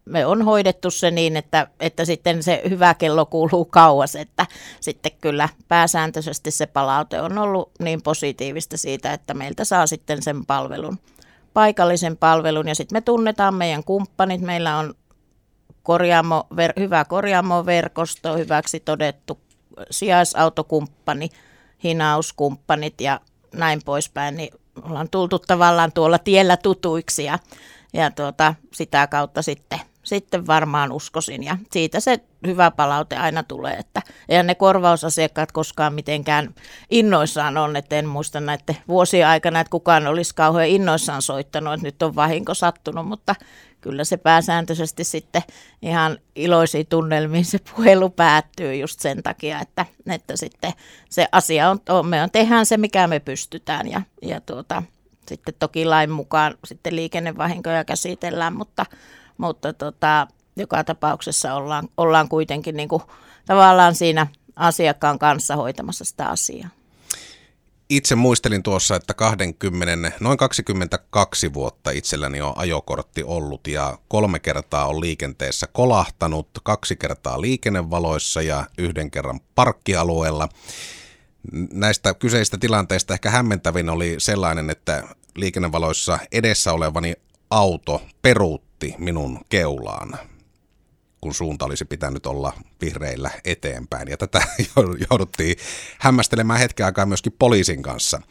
me 0.06 0.26
on 0.26 0.42
hoidettu 0.42 0.92
se 0.92 1.12
niin, 1.12 1.38
että, 1.38 1.68
että 1.80 2.06
sitten 2.06 2.44
se 2.44 2.62
hyvä 2.70 2.94
kello 2.94 3.26
kuuluu 3.26 3.66
kauas, 3.66 4.16
että 4.16 4.46
sitten 4.80 5.12
kyllä 5.22 5.50
pääsääntöisesti 5.68 6.52
se 6.52 6.66
palaute 6.66 7.22
on 7.22 7.38
ollut 7.38 7.72
niin 7.80 8.02
positiivista 8.02 8.78
siitä, 8.78 9.14
että 9.14 9.34
meiltä 9.34 9.66
saa 9.66 9.88
sitten 9.88 10.24
sen 10.24 10.46
palvelun, 10.46 11.00
paikallisen 11.56 12.18
palvelun 12.18 12.68
ja 12.68 12.76
sitten 12.76 12.96
me 12.96 13.02
tunnetaan 13.02 13.54
meidän 13.54 13.84
kumppanit, 13.84 14.42
meillä 14.42 14.78
on 14.78 14.94
korjaamo, 15.84 16.48
ver, 16.56 16.74
hyvä 16.80 17.06
korjaamoverkosto, 17.06 18.38
hyväksi 18.38 18.80
todettu 18.80 19.40
sijaisautokumppani, 19.92 21.30
hinauskumppanit 21.84 23.02
ja 23.02 23.20
näin 23.54 23.82
poispäin, 23.86 24.38
niin 24.38 24.54
ollaan 24.82 25.10
tultu 25.10 25.40
tavallaan 25.40 25.92
tuolla 25.92 26.20
tiellä 26.20 26.58
tutuiksi 26.58 27.24
ja, 27.24 27.40
ja 27.94 28.12
tuota, 28.12 28.56
sitä 28.74 29.08
kautta 29.08 29.42
sitten 29.42 29.80
sitten 30.06 30.48
varmaan 30.48 30.92
uskoisin. 30.92 31.44
Ja 31.44 31.58
siitä 31.72 32.00
se 32.00 32.20
hyvä 32.48 32.72
palaute 32.72 33.16
aina 33.16 33.44
tulee, 33.44 33.74
että 33.74 34.02
eihän 34.30 34.48
ne 34.48 34.56
korvausasiakkaat 34.56 35.52
koskaan 35.52 35.94
mitenkään 35.94 36.56
innoissaan 36.90 37.58
on, 37.58 37.76
että 37.76 37.96
en 37.96 38.08
muista 38.08 38.40
näiden 38.40 38.78
vuosien 38.88 39.28
aikana, 39.28 39.60
että 39.60 39.72
kukaan 39.72 40.08
olisi 40.08 40.36
kauhean 40.36 40.68
innoissaan 40.68 41.22
soittanut, 41.22 41.74
että 41.74 41.88
nyt 41.88 42.04
on 42.04 42.16
vahinko 42.16 42.54
sattunut, 42.54 43.08
mutta 43.08 43.36
kyllä 43.82 44.04
se 44.04 44.18
pääsääntöisesti 44.18 45.04
sitten 45.04 45.42
ihan 45.82 46.18
iloisiin 46.36 46.88
tunnelmiin 46.88 47.46
se 47.46 47.60
puhelu 47.76 48.10
päättyy 48.10 48.76
just 48.76 49.00
sen 49.00 49.24
takia, 49.24 49.60
että, 49.62 49.86
että 50.10 50.38
sitten 50.38 50.74
se 51.10 51.28
asia 51.32 51.70
on, 51.70 51.80
me 52.08 52.24
on, 52.24 52.32
tehdään 52.32 52.66
se, 52.66 52.78
mikä 52.78 53.08
me 53.08 53.20
pystytään 53.20 53.92
ja, 53.92 54.02
ja 54.22 54.42
tuota, 54.42 54.84
sitten 55.28 55.54
toki 55.60 55.86
lain 55.86 56.10
mukaan 56.10 56.58
sitten 56.66 56.96
liikennevahinkoja 56.96 57.84
käsitellään, 57.84 58.56
mutta 58.56 58.86
mutta 59.38 59.74
tota, 59.74 60.28
joka 60.56 60.84
tapauksessa 60.84 61.54
ollaan, 61.54 61.88
ollaan 61.98 62.30
kuitenkin 62.30 62.78
niin 62.78 62.90
kuin, 62.90 63.04
tavallaan 63.46 63.96
siinä 63.96 64.28
asiakkaan 64.56 65.20
kanssa 65.20 65.56
hoitamassa 65.56 66.06
sitä 66.06 66.30
asiaa. 66.30 66.70
Itse 67.90 68.16
muistelin 68.16 68.64
tuossa, 68.64 68.96
että 68.96 69.14
20, 69.14 70.12
noin 70.20 70.38
22 70.38 71.54
vuotta 71.54 71.92
itselläni 71.92 72.42
on 72.42 72.54
ajokortti 72.56 73.24
ollut 73.24 73.68
ja 73.68 73.98
kolme 74.08 74.40
kertaa 74.40 74.88
on 74.88 75.02
liikenteessä 75.02 75.68
kolahtanut, 75.68 76.50
kaksi 76.64 76.96
kertaa 76.96 77.42
liikennevaloissa 77.42 78.42
ja 78.42 78.66
yhden 78.78 79.12
kerran 79.12 79.40
parkkialueella. 79.56 80.50
Näistä 81.74 82.14
kyseistä 82.14 82.58
tilanteista 82.58 83.14
ehkä 83.14 83.30
hämmentävin 83.30 83.90
oli 83.90 84.16
sellainen, 84.18 84.70
että 84.70 85.04
liikennevaloissa 85.36 86.20
edessä 86.32 86.74
olevani 86.74 87.14
auto 87.50 88.02
peruutti 88.22 88.65
minun 88.98 89.40
keulaan, 89.50 90.20
kun 91.22 91.34
suunta 91.34 91.66
olisi 91.66 91.86
pitänyt 91.86 92.26
olla 92.26 92.54
vihreillä 92.82 93.32
eteenpäin. 93.46 94.08
Ja 94.08 94.18
tätä 94.18 94.42
jouduttiin 95.10 95.56
hämmästelemään 96.00 96.60
hetken 96.60 96.86
aikaa 96.86 97.06
myöskin 97.06 97.36
poliisin 97.40 97.84
kanssa, 97.84 98.22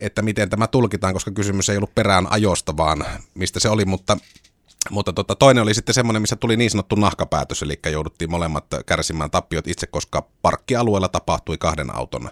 että 0.00 0.22
miten 0.22 0.50
tämä 0.50 0.66
tulkitaan, 0.66 1.14
koska 1.14 1.30
kysymys 1.30 1.68
ei 1.68 1.76
ollut 1.76 1.94
perään 1.94 2.32
ajosta, 2.32 2.76
vaan 2.76 3.04
mistä 3.34 3.60
se 3.60 3.68
oli, 3.68 3.84
mutta 3.84 4.16
mutta 4.90 5.12
tota, 5.12 5.36
toinen 5.36 5.62
oli 5.62 5.74
sitten 5.74 5.94
semmoinen, 5.94 6.22
missä 6.22 6.36
tuli 6.36 6.56
niin 6.56 6.70
sanottu 6.70 6.94
nahkapäätös, 6.94 7.62
eli 7.62 7.78
jouduttiin 7.92 8.30
molemmat 8.30 8.64
kärsimään 8.86 9.30
tappiot 9.30 9.68
itse, 9.68 9.86
koska 9.86 10.26
parkkialueella 10.42 11.08
tapahtui 11.08 11.58
kahden 11.58 11.96
auton 11.96 12.30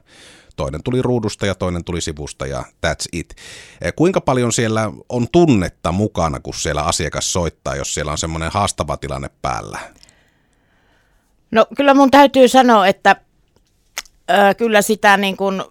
toinen 0.59 0.83
tuli 0.83 1.03
ruudusta 1.03 1.47
ja 1.47 1.55
toinen 1.55 1.85
tuli 1.85 2.01
sivusta 2.01 2.47
ja 2.47 2.65
that's 2.87 3.09
it. 3.13 3.35
Eh, 3.81 3.93
kuinka 3.97 4.21
paljon 4.21 4.53
siellä 4.53 4.93
on 5.09 5.29
tunnetta 5.33 5.93
mukana, 5.93 6.41
kun 6.41 6.55
siellä 6.55 6.83
asiakas 6.83 7.33
soittaa, 7.33 7.77
jos 7.77 7.95
siellä 7.95 8.13
on 8.13 8.19
semmoinen 8.19 8.51
haastava 8.53 8.97
tilanne 8.97 9.31
päällä? 9.43 9.79
No 11.51 11.67
kyllä 11.77 11.95
mun 11.95 12.11
täytyy 12.11 12.49
sanoa, 12.49 12.87
että 12.87 13.17
äh, 14.31 14.57
kyllä 14.57 14.83
sitä 14.83 15.17
niin 15.17 15.37
kuin 15.37 15.63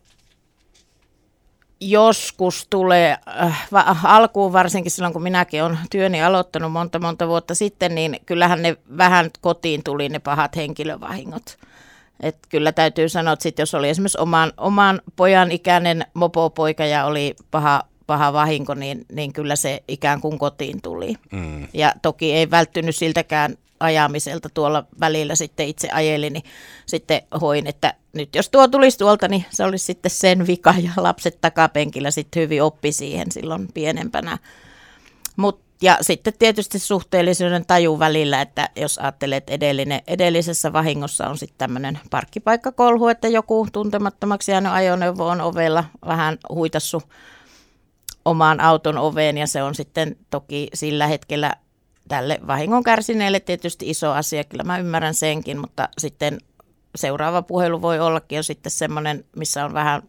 joskus 1.82 2.68
tulee, 2.70 3.18
äh, 3.44 4.06
alkuun 4.06 4.54
varsinkin 4.54 4.92
silloin 4.92 5.14
kun 5.14 5.24
minäkin 5.24 5.64
olen 5.64 5.78
työni 5.92 6.24
aloittanut 6.24 6.72
monta 6.72 7.00
monta 7.00 7.28
vuotta 7.28 7.56
sitten, 7.56 7.96
niin 7.96 8.20
kyllähän 8.26 8.62
ne 8.62 8.78
vähän 8.98 9.30
kotiin 9.42 9.84
tuli 9.84 10.10
ne 10.10 10.20
pahat 10.20 10.56
henkilövahingot. 10.56 11.58
Et 12.20 12.38
kyllä 12.50 12.72
täytyy 12.72 13.10
sanoa, 13.10 13.34
että 13.34 13.44
sit 13.44 13.60
jos 13.60 13.76
oli 13.76 13.90
esimerkiksi 13.90 14.18
oman, 14.18 14.54
oman 14.58 15.02
pojan 15.16 15.52
ikäinen 15.52 16.06
mopopoika 16.14 16.86
ja 16.86 17.06
oli 17.06 17.36
paha, 17.52 17.84
paha 18.08 18.34
vahinko, 18.34 18.74
niin, 18.74 19.06
niin 19.12 19.34
kyllä 19.34 19.56
se 19.56 19.84
ikään 19.88 20.22
kuin 20.22 20.40
kotiin 20.40 20.82
tuli. 20.82 21.16
Mm. 21.32 21.68
Ja 21.74 21.94
toki 22.02 22.34
ei 22.34 22.52
välttynyt 22.52 22.96
siltäkään 22.96 23.58
ajamiselta 23.80 24.50
tuolla 24.54 24.86
välillä 25.00 25.36
sitten 25.36 25.68
itse 25.68 25.90
ajelin, 25.92 26.34
niin 26.34 26.44
sitten 26.86 27.22
hoin, 27.42 27.68
että 27.68 27.94
nyt 28.14 28.36
jos 28.36 28.50
tuo 28.50 28.68
tulisi 28.68 28.98
tuolta, 28.98 29.28
niin 29.28 29.46
se 29.50 29.64
olisi 29.64 29.86
sitten 29.86 30.12
sen 30.12 30.48
vika 30.48 30.74
ja 30.84 30.92
lapset 30.98 31.42
takapenkillä 31.42 32.12
sitten 32.12 32.42
hyvin 32.42 32.64
oppi 32.64 32.92
siihen 32.92 33.32
silloin 33.32 33.68
pienempänä. 33.74 34.38
Mutta 35.36 35.67
ja 35.82 35.98
sitten 36.02 36.34
tietysti 36.40 36.80
suhteellisuuden 36.80 37.66
taju 37.66 38.00
välillä, 38.00 38.42
että 38.42 38.70
jos 38.76 38.98
ajattelee, 38.98 39.38
että 39.38 39.54
edellinen, 39.54 40.02
edellisessä 40.08 40.74
vahingossa 40.74 41.28
on 41.28 41.38
sitten 41.38 41.58
tämmöinen 41.58 42.00
parkkipaikkakolhu, 42.10 43.08
että 43.08 43.28
joku 43.28 43.68
tuntemattomaksi 43.72 44.52
jäänyt 44.52 44.72
ajoneuvo 44.72 45.28
on 45.28 45.42
ovella 45.42 45.84
vähän 46.06 46.38
huitassu 46.50 47.04
omaan 48.26 48.60
auton 48.60 48.98
oveen 48.98 49.38
ja 49.38 49.48
se 49.48 49.64
on 49.64 49.76
sitten 49.76 50.16
toki 50.30 50.68
sillä 50.74 51.08
hetkellä 51.08 51.56
tälle 52.08 52.40
vahingon 52.48 52.84
kärsineelle 52.84 53.40
tietysti 53.40 53.90
iso 53.90 54.12
asia, 54.12 54.44
kyllä 54.44 54.64
mä 54.64 54.78
ymmärrän 54.78 55.14
senkin, 55.14 55.60
mutta 55.60 55.90
sitten 55.98 56.38
seuraava 56.96 57.42
puhelu 57.42 57.82
voi 57.82 58.00
ollakin 58.00 58.36
jo 58.36 58.44
sitten 58.44 58.72
semmoinen, 58.72 59.26
missä 59.36 59.66
on 59.66 59.74
vähän 59.74 60.02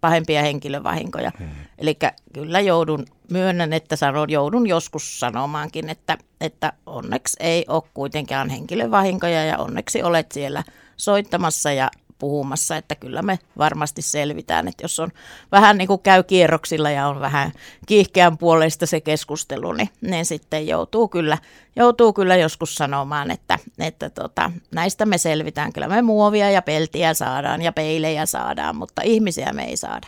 pahempia 0.00 0.42
henkilövahinkoja. 0.42 1.32
Hmm. 1.38 1.48
Eli 1.78 1.98
kyllä 2.34 2.60
joudun, 2.60 3.06
myönnän, 3.30 3.72
että 3.72 3.96
sanon, 3.96 4.30
joudun 4.30 4.66
joskus 4.66 5.20
sanomaankin, 5.20 5.88
että, 5.88 6.18
että 6.40 6.72
onneksi 6.86 7.36
ei 7.40 7.64
ole 7.68 7.82
kuitenkaan 7.94 8.50
henkilövahinkoja 8.50 9.44
ja 9.44 9.58
onneksi 9.58 10.02
olet 10.02 10.32
siellä 10.32 10.64
soittamassa 10.96 11.72
ja 11.72 11.90
puhumassa, 12.22 12.76
että 12.76 12.94
kyllä 12.94 13.22
me 13.22 13.38
varmasti 13.58 14.02
selvitään, 14.02 14.68
että 14.68 14.84
jos 14.84 15.00
on 15.00 15.10
vähän 15.52 15.78
niin 15.78 15.88
kuin 15.88 16.02
käy 16.02 16.22
kierroksilla 16.22 16.90
ja 16.90 17.08
on 17.08 17.20
vähän 17.20 17.52
kiihkeän 17.86 18.38
puolesta 18.38 18.86
se 18.86 19.00
keskustelu, 19.00 19.72
niin, 19.72 19.88
niin 20.00 20.26
sitten 20.26 20.66
joutuu 20.66 21.08
kyllä, 21.08 21.38
joutuu 21.76 22.12
kyllä 22.12 22.36
joskus 22.36 22.74
sanomaan, 22.74 23.30
että, 23.30 23.58
että 23.78 24.10
tota, 24.10 24.50
näistä 24.74 25.06
me 25.06 25.18
selvitään. 25.18 25.72
Kyllä 25.72 25.88
me 25.88 26.02
muovia 26.02 26.50
ja 26.50 26.62
peltiä 26.62 27.14
saadaan 27.14 27.62
ja 27.62 27.72
peilejä 27.72 28.26
saadaan, 28.26 28.76
mutta 28.76 29.02
ihmisiä 29.04 29.52
me 29.52 29.64
ei 29.64 29.76
saada. 29.76 30.06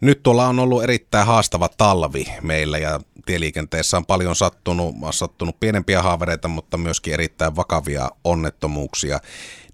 Nyt 0.00 0.22
tuolla 0.22 0.46
on 0.46 0.58
ollut 0.58 0.82
erittäin 0.82 1.26
haastava 1.26 1.68
talvi 1.68 2.26
meillä 2.42 2.78
ja 2.78 3.00
tieliikenteessä 3.26 3.96
on 3.96 4.06
paljon 4.06 4.36
sattunut, 4.36 4.94
on 5.02 5.12
sattunut 5.12 5.60
pienempiä 5.60 6.02
haavereita, 6.02 6.48
mutta 6.48 6.76
myöskin 6.76 7.14
erittäin 7.14 7.56
vakavia 7.56 8.10
onnettomuuksia. 8.24 9.18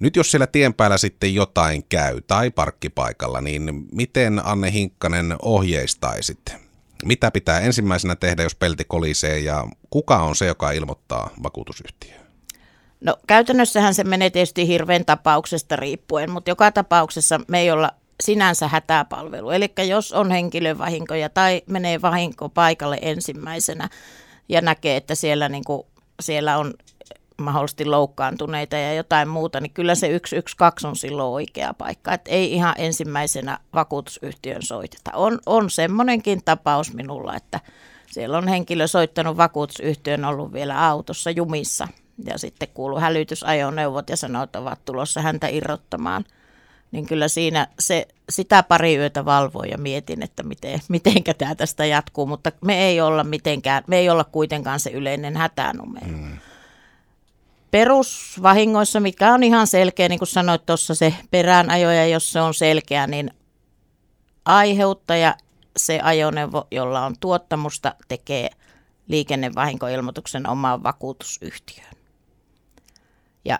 Nyt 0.00 0.16
jos 0.16 0.30
siellä 0.30 0.46
tien 0.46 0.74
päällä 0.74 0.98
sitten 0.98 1.34
jotain 1.34 1.84
käy 1.88 2.20
tai 2.20 2.50
parkkipaikalla, 2.50 3.40
niin 3.40 3.84
miten 3.92 4.46
Anne 4.46 4.72
Hinkkanen 4.72 5.36
ohjeistaisit? 5.42 6.54
Mitä 7.04 7.30
pitää 7.30 7.60
ensimmäisenä 7.60 8.16
tehdä, 8.16 8.42
jos 8.42 8.54
pelti 8.54 8.84
kolisee 8.84 9.38
ja 9.38 9.66
kuka 9.90 10.16
on 10.16 10.36
se, 10.36 10.46
joka 10.46 10.70
ilmoittaa 10.70 11.30
vakuutusyhtiöön? 11.42 12.22
No 13.00 13.16
käytännössähän 13.26 13.94
se 13.94 14.04
menee 14.04 14.30
tietysti 14.30 14.66
hirveän 14.66 15.04
tapauksesta 15.04 15.76
riippuen, 15.76 16.30
mutta 16.30 16.50
joka 16.50 16.72
tapauksessa 16.72 17.40
me 17.48 17.60
ei 17.60 17.70
olla 17.70 17.90
sinänsä 18.22 18.68
hätäpalvelu. 18.68 19.50
Eli 19.50 19.72
jos 19.88 20.12
on 20.12 20.30
henkilövahinkoja 20.30 21.28
tai 21.28 21.62
menee 21.66 22.02
vahinko 22.02 22.48
paikalle 22.48 22.98
ensimmäisenä 23.02 23.88
ja 24.48 24.60
näkee, 24.60 24.96
että 24.96 25.14
siellä, 25.14 25.48
niin 25.48 25.64
kuin, 25.64 25.86
siellä 26.20 26.58
on 26.58 26.74
mahdollisesti 27.40 27.84
loukkaantuneita 27.84 28.76
ja 28.76 28.94
jotain 28.94 29.28
muuta, 29.28 29.60
niin 29.60 29.72
kyllä 29.72 29.94
se 29.94 30.06
112 30.06 30.88
on 30.88 30.96
silloin 30.96 31.34
oikea 31.34 31.74
paikka. 31.74 32.12
Että 32.12 32.30
ei 32.30 32.52
ihan 32.52 32.74
ensimmäisenä 32.78 33.58
vakuutusyhtiön 33.74 34.62
soiteta. 34.62 35.10
On, 35.14 35.38
on 35.46 35.70
semmoinenkin 35.70 36.44
tapaus 36.44 36.94
minulla, 36.94 37.36
että 37.36 37.60
siellä 38.10 38.38
on 38.38 38.48
henkilö 38.48 38.86
soittanut 38.86 39.36
vakuutusyhtiön 39.36 40.24
ollut 40.24 40.52
vielä 40.52 40.88
autossa 40.88 41.30
jumissa 41.30 41.88
ja 42.24 42.38
sitten 42.38 42.68
kuuluu 42.74 43.00
hälytysajoneuvot 43.00 44.10
ja 44.10 44.16
sanoo, 44.16 44.42
että 44.42 44.58
ovat 44.58 44.84
tulossa 44.84 45.22
häntä 45.22 45.48
irrottamaan– 45.48 46.24
niin 46.92 47.06
kyllä 47.06 47.28
siinä 47.28 47.66
se, 47.78 48.08
sitä 48.30 48.62
pari 48.62 48.96
yötä 48.96 49.24
valvoin 49.24 49.70
ja 49.70 49.78
mietin, 49.78 50.22
että 50.22 50.42
miten, 50.42 50.80
mitenkä 50.88 51.34
tämä 51.34 51.54
tästä 51.54 51.86
jatkuu, 51.86 52.26
mutta 52.26 52.52
me 52.64 52.84
ei 52.86 53.00
olla 53.00 53.24
mitenkään, 53.24 53.84
me 53.86 53.98
ei 53.98 54.10
olla 54.10 54.24
kuitenkaan 54.24 54.80
se 54.80 54.90
yleinen 54.90 55.36
hätänumero. 55.36 56.06
Mm. 56.06 56.38
Perusvahingoissa, 57.70 59.00
mikä 59.00 59.34
on 59.34 59.42
ihan 59.42 59.66
selkeä, 59.66 60.08
niin 60.08 60.18
kuin 60.18 60.28
sanoit 60.28 60.66
tuossa 60.66 60.94
se 60.94 61.14
peräänajo, 61.30 61.90
ja 61.90 62.06
jos 62.06 62.32
se 62.32 62.40
on 62.40 62.54
selkeä, 62.54 63.06
niin 63.06 63.30
aiheuttaja, 64.44 65.36
se 65.76 66.00
ajoneuvo, 66.02 66.66
jolla 66.70 67.06
on 67.06 67.14
tuottamusta, 67.20 67.94
tekee 68.08 68.50
liikennevahinkoilmoituksen 69.08 70.48
omaan 70.48 70.82
vakuutusyhtiöön. 70.82 71.92
Ja 73.44 73.58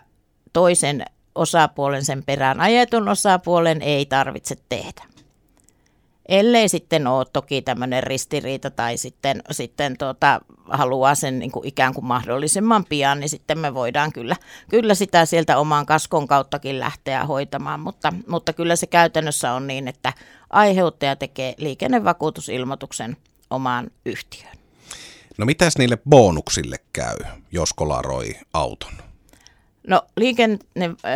toisen 0.53 1.05
osapuolen, 1.35 2.05
sen 2.05 2.23
perään 2.23 2.59
ajetun 2.59 3.09
osapuolen 3.09 3.81
ei 3.81 4.05
tarvitse 4.05 4.55
tehdä. 4.69 5.03
Ellei 6.27 6.69
sitten 6.69 7.07
ole 7.07 7.25
toki 7.33 7.61
tämmöinen 7.61 8.03
ristiriita 8.03 8.71
tai 8.71 8.97
sitten, 8.97 9.41
sitten 9.51 9.97
tuota, 9.97 10.41
haluaa 10.69 11.15
sen 11.15 11.39
niin 11.39 11.51
kuin 11.51 11.67
ikään 11.67 11.93
kuin 11.93 12.05
mahdollisimman 12.05 12.85
pian, 12.85 13.19
niin 13.19 13.29
sitten 13.29 13.59
me 13.59 13.73
voidaan 13.73 14.13
kyllä, 14.13 14.35
kyllä 14.69 14.95
sitä 14.95 15.25
sieltä 15.25 15.57
oman 15.57 15.85
kaskon 15.85 16.27
kauttakin 16.27 16.79
lähteä 16.79 17.25
hoitamaan, 17.25 17.79
mutta, 17.79 18.13
mutta 18.27 18.53
kyllä 18.53 18.75
se 18.75 18.87
käytännössä 18.87 19.53
on 19.53 19.67
niin, 19.67 19.87
että 19.87 20.13
aiheuttaja 20.49 21.15
tekee 21.15 21.53
liikennevakuutusilmoituksen 21.57 23.17
omaan 23.49 23.91
yhtiöön. 24.05 24.57
No 25.37 25.45
mitäs 25.45 25.77
niille 25.77 25.97
bonuksille 26.09 26.77
käy, 26.93 27.17
jos 27.51 27.73
kolaroi 27.73 28.33
auton? 28.53 28.93
No 29.87 30.01
liikenne 30.17 30.57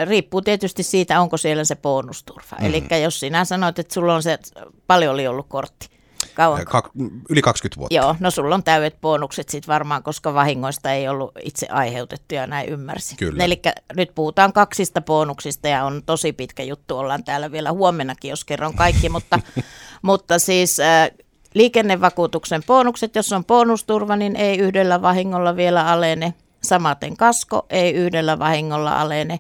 riippuu 0.06 0.42
tietysti 0.42 0.84
siitä, 0.84 1.22
onko 1.22 1.38
siellä 1.38 1.64
se 1.64 1.76
bonusturva. 1.76 2.58
Mm. 2.60 2.66
Eli 2.66 2.84
jos 3.04 3.20
sinä 3.20 3.46
sanoit, 3.46 3.80
että 3.80 3.94
sulla 3.94 4.16
on 4.16 4.24
se, 4.24 4.40
paljon 4.88 5.14
oli 5.14 5.28
ollut 5.28 5.46
kortti. 5.50 5.98
Kauan? 6.34 6.66
Ka- 6.66 6.90
yli 7.30 7.42
20 7.42 7.80
vuotta. 7.80 7.96
Joo, 7.96 8.16
no 8.20 8.32
sulla 8.32 8.56
on 8.56 8.64
täydet 8.64 9.02
bonukset 9.02 9.50
sitten 9.50 9.74
varmaan, 9.74 10.04
koska 10.04 10.34
vahingoista 10.34 10.92
ei 10.92 11.08
ollut 11.08 11.32
itse 11.44 11.68
aiheutettu 11.70 12.36
ja 12.36 12.48
näin 12.48 12.70
ymmärsin. 12.70 13.18
Kyllä. 13.18 13.44
Eli 13.44 13.62
nyt 13.96 14.16
puhutaan 14.16 14.54
kaksista 14.54 15.02
bonuksista 15.02 15.68
ja 15.68 15.86
on 15.86 16.02
tosi 16.06 16.34
pitkä 16.34 16.64
juttu, 16.64 16.98
ollaan 16.98 17.24
täällä 17.24 17.52
vielä 17.52 17.72
huomennakin, 17.72 18.30
jos 18.30 18.46
kerron 18.46 18.76
kaikki, 18.76 19.10
mutta, 19.10 19.40
mutta 20.02 20.40
siis 20.40 20.80
äh, 20.80 21.10
liikennevakuutuksen 21.54 22.64
bonukset, 22.64 23.16
jos 23.16 23.34
on 23.34 23.46
bonusturva, 23.46 24.16
niin 24.16 24.36
ei 24.36 24.58
yhdellä 24.58 25.02
vahingolla 25.02 25.56
vielä 25.56 25.88
alene. 25.88 26.34
Samaten 26.64 27.18
kasko 27.18 27.66
ei 27.70 27.94
yhdellä 27.94 28.40
vahingolla 28.40 29.02
alene. 29.02 29.40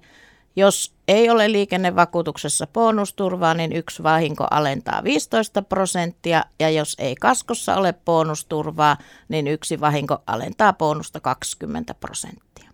Jos 0.55 0.93
ei 1.07 1.29
ole 1.29 1.51
liikennevakuutuksessa 1.51 2.67
bonusturvaa, 2.67 3.53
niin 3.53 3.73
yksi 3.73 4.03
vahinko 4.03 4.47
alentaa 4.51 5.03
15 5.03 5.61
prosenttia, 5.61 6.45
ja 6.59 6.69
jos 6.69 6.95
ei 6.99 7.15
kaskossa 7.15 7.75
ole 7.75 7.93
bonusturvaa, 7.93 8.97
niin 9.29 9.47
yksi 9.47 9.79
vahinko 9.79 10.23
alentaa 10.27 10.73
bonusta 10.73 11.19
20 11.19 11.93
prosenttia. 11.93 12.71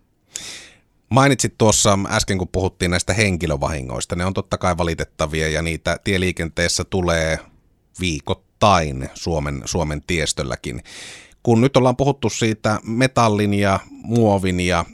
Mainitsit 1.08 1.58
tuossa 1.58 1.98
äsken, 2.08 2.38
kun 2.38 2.48
puhuttiin 2.48 2.90
näistä 2.90 3.12
henkilövahingoista. 3.12 4.16
Ne 4.16 4.24
on 4.24 4.34
totta 4.34 4.58
kai 4.58 4.76
valitettavia 4.76 5.48
ja 5.48 5.62
niitä 5.62 5.98
tieliikenteessä 6.04 6.84
tulee 6.84 7.38
viikoittain 8.00 9.10
Suomen, 9.14 9.62
Suomen 9.64 10.02
tiestölläkin 10.06 10.82
kun 11.44 11.60
nyt 11.60 11.76
ollaan 11.76 11.96
puhuttu 11.96 12.30
siitä 12.30 12.80
metallin 12.82 13.54
ja 13.54 13.80
muovin 13.90 14.60
ja 14.60 14.84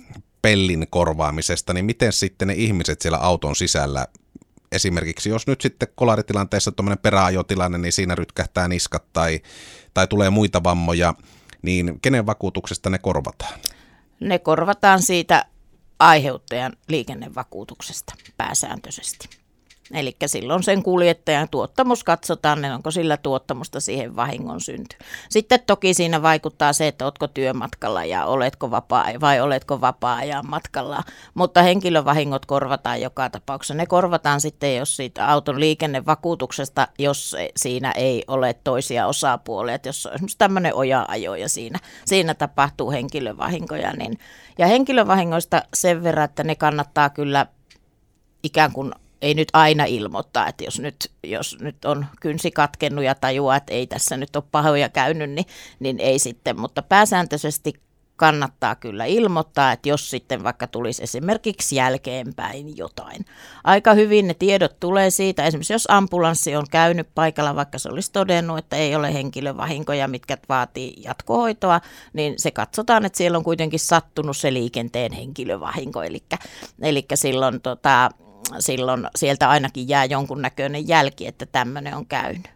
pellin 0.42 0.86
korvaamisesta, 0.90 1.72
niin 1.74 1.84
miten 1.84 2.12
sitten 2.12 2.48
ne 2.48 2.54
ihmiset 2.54 3.00
siellä 3.00 3.18
auton 3.18 3.56
sisällä, 3.56 4.06
esimerkiksi 4.72 5.28
jos 5.30 5.46
nyt 5.46 5.60
sitten 5.60 5.88
kolaritilanteessa 5.94 6.72
tuommoinen 6.72 6.98
peräajotilanne, 6.98 7.78
niin 7.78 7.92
siinä 7.92 8.14
rytkähtää 8.14 8.68
niskat 8.68 9.04
tai, 9.12 9.40
tai 9.94 10.06
tulee 10.06 10.30
muita 10.30 10.64
vammoja, 10.64 11.14
niin 11.62 11.98
kenen 12.02 12.26
vakuutuksesta 12.26 12.90
ne 12.90 12.98
korvataan? 12.98 13.60
Ne 14.20 14.38
korvataan 14.38 15.02
siitä 15.02 15.44
aiheuttajan 15.98 16.72
liikennevakuutuksesta 16.88 18.14
pääsääntöisesti. 18.36 19.39
Eli 19.94 20.16
silloin 20.26 20.62
sen 20.62 20.83
kuljettajan 20.83 21.48
tuottamus 21.50 22.05
katsotaan, 22.05 22.62
niin 22.62 22.72
onko 22.72 22.90
sillä 22.90 23.16
tuottamusta 23.16 23.81
siihen 23.81 24.16
vahingon 24.16 24.61
synty. 24.61 24.96
Sitten 25.29 25.61
toki 25.66 25.94
siinä 25.94 26.22
vaikuttaa 26.22 26.72
se, 26.72 26.88
että 26.88 27.05
oletko 27.05 27.26
työmatkalla 27.26 28.05
ja 28.05 28.24
oletko 28.24 28.70
vapaa 28.70 29.07
vai 29.20 29.40
oletko 29.40 29.81
vapaa-ajan 29.81 30.50
matkalla. 30.50 31.03
Mutta 31.35 31.62
henkilövahingot 31.62 32.46
korvataan 32.46 33.00
joka 33.00 33.31
tapauksessa. 33.31 33.74
Ne 33.74 33.87
korvataan 33.87 34.40
sitten, 34.40 34.76
jos 34.76 34.96
siitä 34.96 35.29
auton 35.29 35.61
liikennevakuutuksesta, 35.61 36.88
jos 36.98 37.37
siinä 37.57 37.92
ei 37.92 38.24
ole 38.29 38.55
toisia 38.64 39.07
osapuolia. 39.07 39.74
Että 39.74 39.88
jos 39.88 40.07
on 40.07 40.14
esimerkiksi 40.14 40.38
tämmöinen 40.38 40.74
oja-ajo 40.74 41.35
ja 41.35 41.48
siinä, 41.48 41.79
siinä 42.05 42.35
tapahtuu 42.35 42.90
henkilövahinkoja. 42.90 43.92
Niin, 43.92 44.18
ja 44.59 44.66
henkilövahingoista 44.66 45.62
sen 45.74 46.03
verran, 46.03 46.24
että 46.24 46.44
ne 46.44 46.55
kannattaa 46.55 47.11
kyllä 47.11 47.46
ikään 48.42 48.72
kuin 48.72 48.92
ei 49.22 49.35
nyt 49.35 49.48
aina 49.52 49.85
ilmoittaa, 49.85 50.48
että 50.48 50.64
jos 50.64 50.80
nyt, 50.80 51.11
jos 51.24 51.56
nyt 51.61 51.85
on 51.85 52.06
kynsi 52.20 52.50
katkennut 52.50 53.04
ja 53.04 53.14
tajua, 53.14 53.56
että 53.56 53.74
ei 53.74 53.87
tässä 53.87 54.16
nyt 54.16 54.37
ole 54.37 54.44
pahoja 54.50 54.88
käynyt, 54.88 55.30
niin, 55.30 55.46
niin 55.80 56.00
ei 56.00 56.18
sitten, 56.18 56.61
mutta 56.61 56.83
pääsääntöisesti 56.83 57.74
kannattaa 58.20 58.74
kyllä 58.74 59.04
ilmoittaa, 59.04 59.72
että 59.72 59.88
jos 59.88 60.11
sitten 60.11 60.44
vaikka 60.44 60.66
tulisi 60.66 61.02
esimerkiksi 61.02 61.76
jälkeenpäin 61.76 62.76
jotain. 62.76 63.24
Aika 63.64 63.94
hyvin 63.94 64.26
ne 64.26 64.35
tiedot 64.35 64.80
tulee 64.80 65.11
siitä, 65.11 65.44
esimerkiksi 65.44 65.72
jos 65.72 65.90
ambulanssi 65.90 66.56
on 66.56 66.66
käynyt 66.70 67.09
paikalla, 67.14 67.56
vaikka 67.56 67.78
se 67.78 67.88
olisi 67.88 68.12
todennut, 68.12 68.59
että 68.59 68.76
ei 68.76 68.96
ole 68.96 69.14
henkilövahinkoja, 69.14 70.09
mitkä 70.09 70.38
vaatii 70.48 70.94
jatkohoitoa, 71.04 71.80
niin 72.12 72.35
se 72.37 72.50
katsotaan, 72.50 73.04
että 73.04 73.16
siellä 73.16 73.38
on 73.38 73.44
kuitenkin 73.44 73.80
sattunut 73.80 74.37
se 74.37 74.52
liikenteen 74.52 75.12
henkilövahinko, 75.12 76.02
eli, 76.02 76.22
eli 76.83 77.06
silloin 77.14 77.61
tota, 77.61 78.11
silloin 78.58 79.06
sieltä 79.16 79.48
ainakin 79.48 79.88
jää 79.88 80.04
jonkunnäköinen 80.04 80.88
jälki, 80.88 81.26
että 81.26 81.46
tämmöinen 81.46 81.94
on 81.94 82.06
käynyt. 82.06 82.48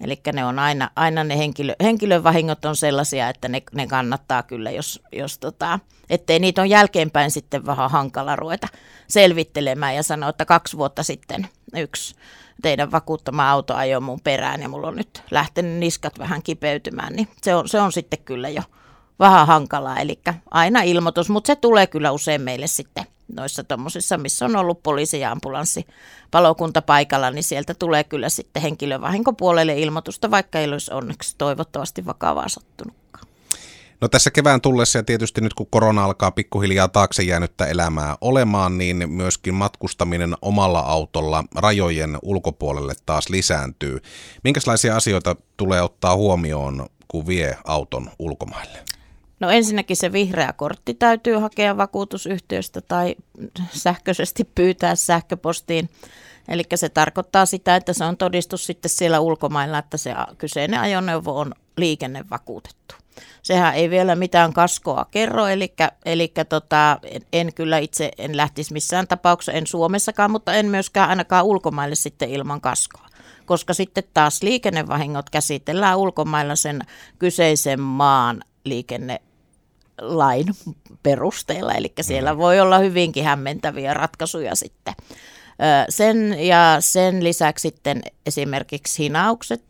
Eli 0.00 0.20
ne 0.32 0.44
on 0.44 0.58
aina, 0.58 0.90
aina 0.96 1.24
ne 1.24 1.38
henkilö, 1.38 1.74
henkilövahingot 1.82 2.64
on 2.64 2.76
sellaisia, 2.76 3.28
että 3.28 3.48
ne, 3.48 3.62
ne 3.72 3.86
kannattaa 3.86 4.42
kyllä, 4.42 4.70
jos, 4.70 5.02
jos 5.12 5.38
tota, 5.38 5.78
ettei 6.10 6.38
niitä 6.38 6.62
on 6.62 6.70
jälkeenpäin 6.70 7.30
sitten 7.30 7.66
vähän 7.66 7.90
hankala 7.90 8.36
ruveta 8.36 8.68
selvittelemään 9.08 9.96
ja 9.96 10.02
sanoa, 10.02 10.28
että 10.28 10.44
kaksi 10.44 10.76
vuotta 10.76 11.02
sitten 11.02 11.48
yksi 11.76 12.14
teidän 12.62 12.92
vakuuttama 12.92 13.50
auto 13.50 13.74
ajoi 13.74 14.00
mun 14.00 14.20
perään 14.20 14.62
ja 14.62 14.68
mulla 14.68 14.88
on 14.88 14.96
nyt 14.96 15.22
lähtenyt 15.30 15.78
niskat 15.78 16.18
vähän 16.18 16.42
kipeytymään, 16.42 17.12
niin 17.12 17.28
se 17.42 17.54
on, 17.54 17.68
se 17.68 17.80
on 17.80 17.92
sitten 17.92 18.18
kyllä 18.18 18.48
jo 18.48 18.62
vähän 19.18 19.46
hankalaa. 19.46 19.98
Eli 20.00 20.20
aina 20.50 20.82
ilmoitus, 20.82 21.30
mutta 21.30 21.46
se 21.46 21.56
tulee 21.56 21.86
kyllä 21.86 22.10
usein 22.10 22.40
meille 22.40 22.66
sitten 22.66 23.04
noissa 23.28 23.64
tuommoisissa, 23.64 24.18
missä 24.18 24.44
on 24.44 24.56
ollut 24.56 24.82
poliisi 24.82 25.20
ja 25.20 25.32
ambulanssi 25.32 25.86
palokunta 26.30 26.82
paikalla, 26.82 27.30
niin 27.30 27.44
sieltä 27.44 27.74
tulee 27.74 28.04
kyllä 28.04 28.28
sitten 28.28 28.62
henkilövahinkopuolelle 28.62 29.78
ilmoitusta, 29.78 30.30
vaikka 30.30 30.58
ei 30.58 30.68
olisi 30.68 30.94
onneksi 30.94 31.34
toivottavasti 31.38 32.06
vakavaa 32.06 32.48
sattunutkaan. 32.48 33.02
No 34.00 34.08
tässä 34.08 34.30
kevään 34.30 34.60
tullessa 34.60 34.98
ja 34.98 35.02
tietysti 35.02 35.40
nyt 35.40 35.54
kun 35.54 35.66
korona 35.70 36.04
alkaa 36.04 36.30
pikkuhiljaa 36.30 36.88
taakse 36.88 37.22
jäänyttä 37.22 37.66
elämää 37.66 38.16
olemaan, 38.20 38.78
niin 38.78 39.10
myöskin 39.10 39.54
matkustaminen 39.54 40.34
omalla 40.42 40.80
autolla 40.80 41.44
rajojen 41.54 42.18
ulkopuolelle 42.22 42.94
taas 43.06 43.28
lisääntyy. 43.28 43.98
Minkälaisia 44.44 44.96
asioita 44.96 45.36
tulee 45.56 45.82
ottaa 45.82 46.16
huomioon, 46.16 46.86
kun 47.08 47.26
vie 47.26 47.56
auton 47.64 48.10
ulkomaille? 48.18 48.78
No 49.42 49.50
ensinnäkin 49.50 49.96
se 49.96 50.12
vihreä 50.12 50.52
kortti 50.52 50.94
täytyy 50.94 51.36
hakea 51.36 51.76
vakuutusyhtiöstä 51.76 52.80
tai 52.80 53.16
sähköisesti 53.70 54.44
pyytää 54.54 54.94
sähköpostiin. 54.94 55.90
Eli 56.48 56.62
se 56.74 56.88
tarkoittaa 56.88 57.46
sitä, 57.46 57.76
että 57.76 57.92
se 57.92 58.04
on 58.04 58.16
todistus 58.16 58.66
sitten 58.66 58.90
siellä 58.90 59.20
ulkomailla, 59.20 59.78
että 59.78 59.96
se 59.96 60.14
kyseinen 60.38 60.80
ajoneuvo 60.80 61.38
on 61.38 61.54
liikennevakuutettu. 61.76 62.94
Sehän 63.42 63.74
ei 63.74 63.90
vielä 63.90 64.16
mitään 64.16 64.52
kaskoa 64.52 65.06
kerro, 65.10 65.46
eli, 65.46 65.74
eli 66.04 66.32
tota, 66.48 66.98
en, 67.02 67.22
en 67.32 67.54
kyllä 67.54 67.78
itse 67.78 68.10
en 68.18 68.36
lähtisi 68.36 68.72
missään 68.72 69.08
tapauksessa, 69.08 69.52
en 69.52 69.66
Suomessakaan, 69.66 70.30
mutta 70.30 70.54
en 70.54 70.66
myöskään 70.66 71.08
ainakaan 71.08 71.44
ulkomaille 71.44 71.94
sitten 71.94 72.30
ilman 72.30 72.60
kaskoa 72.60 73.12
koska 73.46 73.74
sitten 73.74 74.04
taas 74.14 74.42
liikennevahingot 74.42 75.30
käsitellään 75.30 75.98
ulkomailla 75.98 76.56
sen 76.56 76.80
kyseisen 77.18 77.80
maan 77.80 78.40
liikenne 78.64 79.20
lain 80.02 80.46
perusteella, 81.02 81.72
eli 81.72 81.92
siellä 82.00 82.38
voi 82.38 82.60
olla 82.60 82.78
hyvinkin 82.78 83.24
hämmentäviä 83.24 83.94
ratkaisuja 83.94 84.54
sitten. 84.54 84.94
Sen 85.88 86.46
ja 86.46 86.76
sen 86.80 87.24
lisäksi 87.24 87.62
sitten 87.62 88.02
esimerkiksi 88.26 89.02
hinaukset 89.02 89.62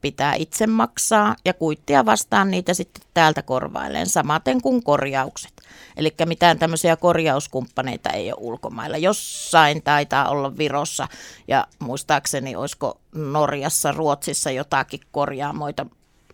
pitää 0.00 0.34
itse 0.34 0.66
maksaa 0.66 1.36
ja 1.44 1.54
kuittia 1.54 2.06
vastaan 2.06 2.50
niitä 2.50 2.74
sitten 2.74 3.02
täältä 3.14 3.42
korvailleen, 3.42 4.06
samaten 4.06 4.60
kuin 4.62 4.82
korjaukset. 4.82 5.52
Eli 5.96 6.14
mitään 6.26 6.58
tämmöisiä 6.58 6.96
korjauskumppaneita 6.96 8.10
ei 8.10 8.32
ole 8.32 8.40
ulkomailla. 8.40 8.96
Jossain 8.96 9.82
taitaa 9.82 10.28
olla 10.28 10.58
Virossa 10.58 11.08
ja 11.48 11.66
muistaakseni 11.78 12.56
olisiko 12.56 13.00
Norjassa, 13.14 13.92
Ruotsissa 13.92 14.50
jotakin 14.50 15.00
korjaamoita, 15.12 15.86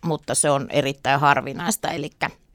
mutta 0.03 0.35
se 0.35 0.49
on 0.49 0.67
erittäin 0.69 1.19
harvinaista. 1.19 1.91
Eli 1.91 2.09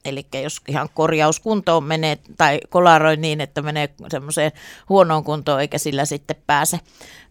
Eli 0.04 0.26
jos 0.42 0.60
ihan 0.68 0.88
korjauskuntoon 0.94 1.84
menee 1.84 2.18
tai 2.36 2.60
kolaroi 2.68 3.16
niin, 3.16 3.40
että 3.40 3.62
menee 3.62 3.94
semmoiseen 4.10 4.52
huonoon 4.88 5.24
kuntoon 5.24 5.60
eikä 5.60 5.78
sillä 5.78 6.04
sitten 6.04 6.36
pääse, 6.46 6.80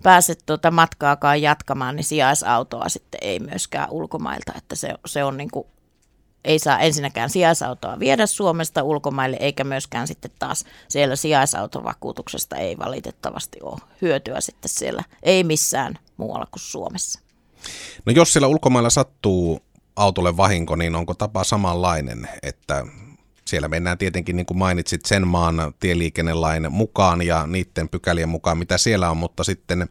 pääse 0.03 0.35
tuota 0.45 0.71
matkaakaan 0.71 1.41
jatkamaan, 1.41 1.95
niin 1.95 2.03
sijaisautoa 2.03 2.89
sitten 2.89 3.19
ei 3.23 3.39
myöskään 3.39 3.89
ulkomailta. 3.91 4.53
Että 4.57 4.75
se, 4.75 4.93
se 5.05 5.23
on 5.23 5.37
niin 5.37 5.51
kuin 5.51 5.67
ei 6.45 6.59
saa 6.59 6.79
ensinnäkään 6.79 7.29
sijaisautoa 7.29 7.99
viedä 7.99 8.25
Suomesta 8.25 8.83
ulkomaille, 8.83 9.37
eikä 9.39 9.63
myöskään 9.63 10.07
sitten 10.07 10.31
taas 10.39 10.65
siellä 10.87 11.15
sijaisautovakuutuksesta 11.15 12.55
ei 12.55 12.77
valitettavasti 12.77 13.57
ole 13.61 13.79
hyötyä 14.01 14.41
sitten 14.41 14.69
siellä, 14.69 15.03
ei 15.23 15.43
missään 15.43 15.99
muualla 16.17 16.45
kuin 16.45 16.61
Suomessa. 16.61 17.19
No 18.05 18.11
jos 18.11 18.33
siellä 18.33 18.47
ulkomailla 18.47 18.89
sattuu 18.89 19.61
autolle 19.99 20.37
vahinko, 20.37 20.75
niin 20.75 20.95
onko 20.95 21.13
tapa 21.13 21.43
samanlainen, 21.43 22.29
että 22.43 22.85
siellä 23.45 23.67
mennään 23.67 23.97
tietenkin, 23.97 24.35
niin 24.35 24.45
kuin 24.45 24.57
mainitsit, 24.57 25.05
sen 25.05 25.27
maan 25.27 25.73
tieliikennelain 25.79 26.71
mukaan 26.71 27.21
ja 27.21 27.47
niiden 27.47 27.89
pykälien 27.89 28.29
mukaan, 28.29 28.57
mitä 28.57 28.77
siellä 28.77 29.09
on, 29.09 29.17
mutta 29.17 29.43
sitten 29.43 29.87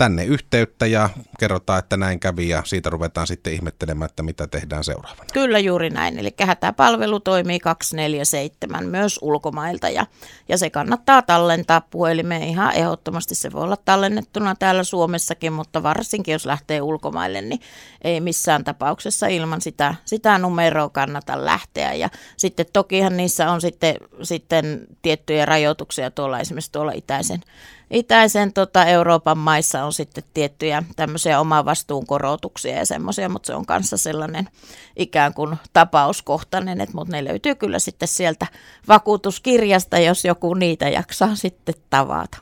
tänne 0.00 0.24
yhteyttä 0.24 0.86
ja 0.86 1.08
kerrotaan, 1.38 1.78
että 1.78 1.96
näin 1.96 2.20
kävi 2.20 2.48
ja 2.48 2.62
siitä 2.64 2.90
ruvetaan 2.90 3.26
sitten 3.26 3.52
ihmettelemään, 3.52 4.08
että 4.08 4.22
mitä 4.22 4.46
tehdään 4.46 4.84
seuraavana. 4.84 5.28
Kyllä 5.32 5.58
juuri 5.58 5.90
näin, 5.90 6.18
eli 6.18 6.34
hätäpalvelu 6.42 7.20
toimii 7.20 7.60
247 7.60 8.86
myös 8.86 9.18
ulkomailta 9.22 9.88
ja, 9.88 10.06
ja 10.48 10.58
se 10.58 10.70
kannattaa 10.70 11.22
tallentaa 11.22 11.80
puhelimeen 11.80 12.42
ihan 12.42 12.74
ehdottomasti. 12.74 13.34
Se 13.34 13.52
voi 13.52 13.62
olla 13.62 13.76
tallennettuna 13.76 14.54
täällä 14.54 14.84
Suomessakin, 14.84 15.52
mutta 15.52 15.82
varsinkin 15.82 16.32
jos 16.32 16.46
lähtee 16.46 16.82
ulkomaille, 16.82 17.40
niin 17.40 17.60
ei 18.02 18.20
missään 18.20 18.64
tapauksessa 18.64 19.26
ilman 19.26 19.60
sitä, 19.60 19.94
sitä 20.04 20.38
numeroa 20.38 20.88
kannata 20.88 21.44
lähteä. 21.44 21.94
Ja 21.94 22.08
sitten 22.36 22.66
tokihan 22.72 23.16
niissä 23.16 23.50
on 23.50 23.60
sitten, 23.60 23.94
sitten 24.22 24.86
tiettyjä 25.02 25.44
rajoituksia 25.44 26.10
tuolla 26.10 26.40
esimerkiksi 26.40 26.72
tuolla 26.72 26.92
itäisen 26.92 27.40
itäisen 27.90 28.52
tota, 28.52 28.84
Euroopan 28.84 29.38
maissa 29.38 29.84
on 29.84 29.92
sitten 29.92 30.24
tiettyjä 30.34 30.82
tämmöisiä 30.96 31.40
omavastuun 31.40 32.06
korotuksia 32.06 32.76
ja 32.76 32.86
semmoisia, 32.86 33.28
mutta 33.28 33.46
se 33.46 33.54
on 33.54 33.66
kanssa 33.66 33.96
sellainen 33.96 34.48
ikään 34.96 35.34
kuin 35.34 35.56
tapauskohtainen, 35.72 36.80
että, 36.80 36.94
mutta 36.94 37.12
ne 37.12 37.24
löytyy 37.24 37.54
kyllä 37.54 37.78
sitten 37.78 38.08
sieltä 38.08 38.46
vakuutuskirjasta, 38.88 39.98
jos 39.98 40.24
joku 40.24 40.54
niitä 40.54 40.88
jaksaa 40.88 41.34
sitten 41.34 41.74
tavata. 41.90 42.38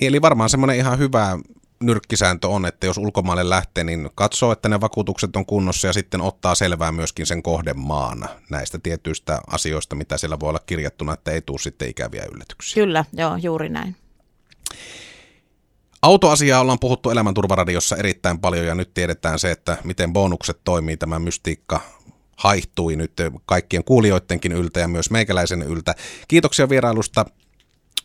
Niin, 0.00 0.08
eli 0.08 0.22
varmaan 0.22 0.50
semmoinen 0.50 0.76
ihan 0.76 0.98
hyvä 0.98 1.38
nyrkkisääntö 1.82 2.48
on, 2.48 2.66
että 2.66 2.86
jos 2.86 2.98
ulkomaille 2.98 3.50
lähtee, 3.50 3.84
niin 3.84 4.10
katsoo, 4.14 4.52
että 4.52 4.68
ne 4.68 4.80
vakuutukset 4.80 5.36
on 5.36 5.46
kunnossa 5.46 5.86
ja 5.86 5.92
sitten 5.92 6.20
ottaa 6.20 6.54
selvää 6.54 6.92
myöskin 6.92 7.26
sen 7.26 7.42
kohdemaana 7.42 8.28
näistä 8.50 8.78
tietyistä 8.82 9.40
asioista, 9.46 9.94
mitä 9.96 10.18
siellä 10.18 10.40
voi 10.40 10.48
olla 10.48 10.60
kirjattuna, 10.66 11.12
että 11.12 11.30
ei 11.30 11.42
tule 11.42 11.58
sitten 11.58 11.88
ikäviä 11.88 12.24
yllätyksiä. 12.34 12.82
Kyllä, 12.82 13.04
joo, 13.12 13.36
juuri 13.36 13.68
näin. 13.68 13.96
Autoasiaa 16.02 16.60
ollaan 16.60 16.78
puhuttu 16.78 17.10
Elämänturvaradiossa 17.10 17.96
erittäin 17.96 18.38
paljon 18.38 18.66
ja 18.66 18.74
nyt 18.74 18.94
tiedetään 18.94 19.38
se, 19.38 19.50
että 19.50 19.76
miten 19.84 20.12
bonukset 20.12 20.60
toimii. 20.64 20.96
Tämä 20.96 21.18
mystiikka 21.18 21.80
haihtui 22.36 22.96
nyt 22.96 23.12
kaikkien 23.46 23.84
kuulijoidenkin 23.84 24.52
yltä 24.52 24.80
ja 24.80 24.88
myös 24.88 25.10
meikäläisen 25.10 25.62
yltä. 25.62 25.94
Kiitoksia 26.28 26.68
vierailusta 26.68 27.24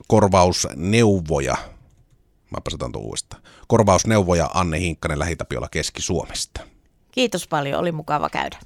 korvausneuvoja. 0.08 1.58
Mä 2.52 2.58
sanon 2.70 2.92
uudestaan. 2.98 3.42
Korvausneuvoja 3.68 4.50
Anne 4.54 4.80
Hinkkanen 4.80 5.20
Lähitapiola 5.20 5.68
Keski-Suomesta. 5.72 6.62
Kiitos 7.12 7.48
paljon, 7.48 7.80
oli 7.80 7.92
mukava 7.92 8.30
käydä. 8.30 8.60